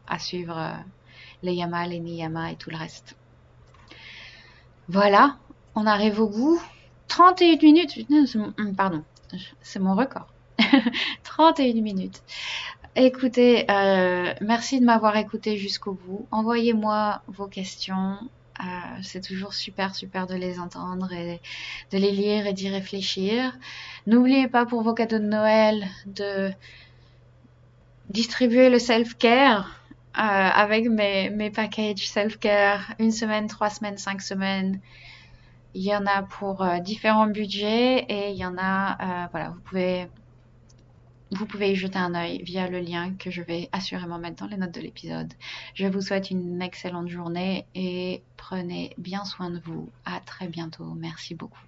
à, 0.07 0.19
suivre 0.21 0.77
les 1.43 1.55
yamas, 1.55 1.89
les 1.89 1.99
niyamas 1.99 2.53
et 2.53 2.57
tout 2.57 2.71
le 2.71 2.77
reste. 2.77 3.17
Voilà, 4.89 5.37
on 5.75 5.85
arrive 5.85 6.21
au 6.21 6.29
bout. 6.29 6.61
31 7.09 7.57
minutes, 7.61 7.99
pardon, 8.77 9.03
c'est 9.63 9.81
mon 9.81 9.97
record. 9.97 10.29
31 11.25 11.81
minutes. 11.83 12.23
Écoutez, 12.97 13.69
euh, 13.73 14.33
merci 14.41 14.79
de 14.79 14.85
m'avoir 14.85 15.17
écouté 15.17 15.57
jusqu'au 15.57 15.95
bout. 15.95 16.29
Envoyez-moi 16.31 17.23
vos 17.27 17.49
questions. 17.49 18.19
Euh, 18.61 18.65
c'est 19.03 19.21
toujours 19.21 19.53
super, 19.53 19.97
super 19.97 20.29
de 20.29 20.37
les 20.37 20.61
entendre 20.61 21.13
et 21.13 21.41
de 21.91 21.99
les 21.99 22.13
lire 22.13 22.47
et 22.47 22.53
d'y 22.53 22.69
réfléchir. 22.69 23.59
N'oubliez 24.07 24.47
pas 24.47 24.65
pour 24.65 24.83
vos 24.83 24.95
cadeaux 24.95 25.19
de 25.19 25.25
Noël 25.25 25.85
de 26.07 26.53
distribuer 28.11 28.71
le 28.71 28.79
self-care 28.79 29.81
euh, 30.17 30.21
avec 30.21 30.89
mes, 30.89 31.31
mes 31.31 31.51
packages 31.51 32.09
self-care, 32.09 32.95
une 33.01 33.11
semaine, 33.11 33.49
trois 33.49 33.71
semaines, 33.71 33.99
cinq 33.99 34.23
semaines. 34.23 34.79
Il 35.75 35.83
y 35.83 35.97
en 35.97 36.07
a 36.07 36.23
pour 36.23 36.65
différents 36.85 37.27
budgets 37.27 38.05
et 38.09 38.31
il 38.31 38.37
y 38.37 38.47
en 38.47 38.57
a, 38.57 39.27
voilà, 39.33 39.49
vous 39.49 39.61
pouvez 39.63 40.07
vous 41.35 41.47
pouvez 41.47 41.73
y 41.73 41.75
jeter 41.75 41.99
un 41.99 42.15
œil 42.15 42.43
via 42.43 42.69
le 42.69 42.81
lien 42.81 43.15
que 43.15 43.31
je 43.31 43.43
vais 43.43 43.69
assurément 43.73 44.19
mettre 44.19 44.37
dans 44.37 44.47
les 44.47 44.57
notes 44.57 44.75
de 44.75 44.81
l'épisode. 44.81 45.33
Je 45.75 45.87
vous 45.87 46.01
souhaite 46.01 46.31
une 46.31 46.63
excellente 46.63 47.09
journée 47.09 47.67
et 47.75 48.23
prenez 48.37 48.95
bien 48.99 49.25
soin 49.25 49.51
de 49.51 49.59
vous. 49.59 49.91
À 50.05 50.21
très 50.21 50.49
bientôt. 50.49 50.95
Merci 50.95 51.35
beaucoup. 51.35 51.61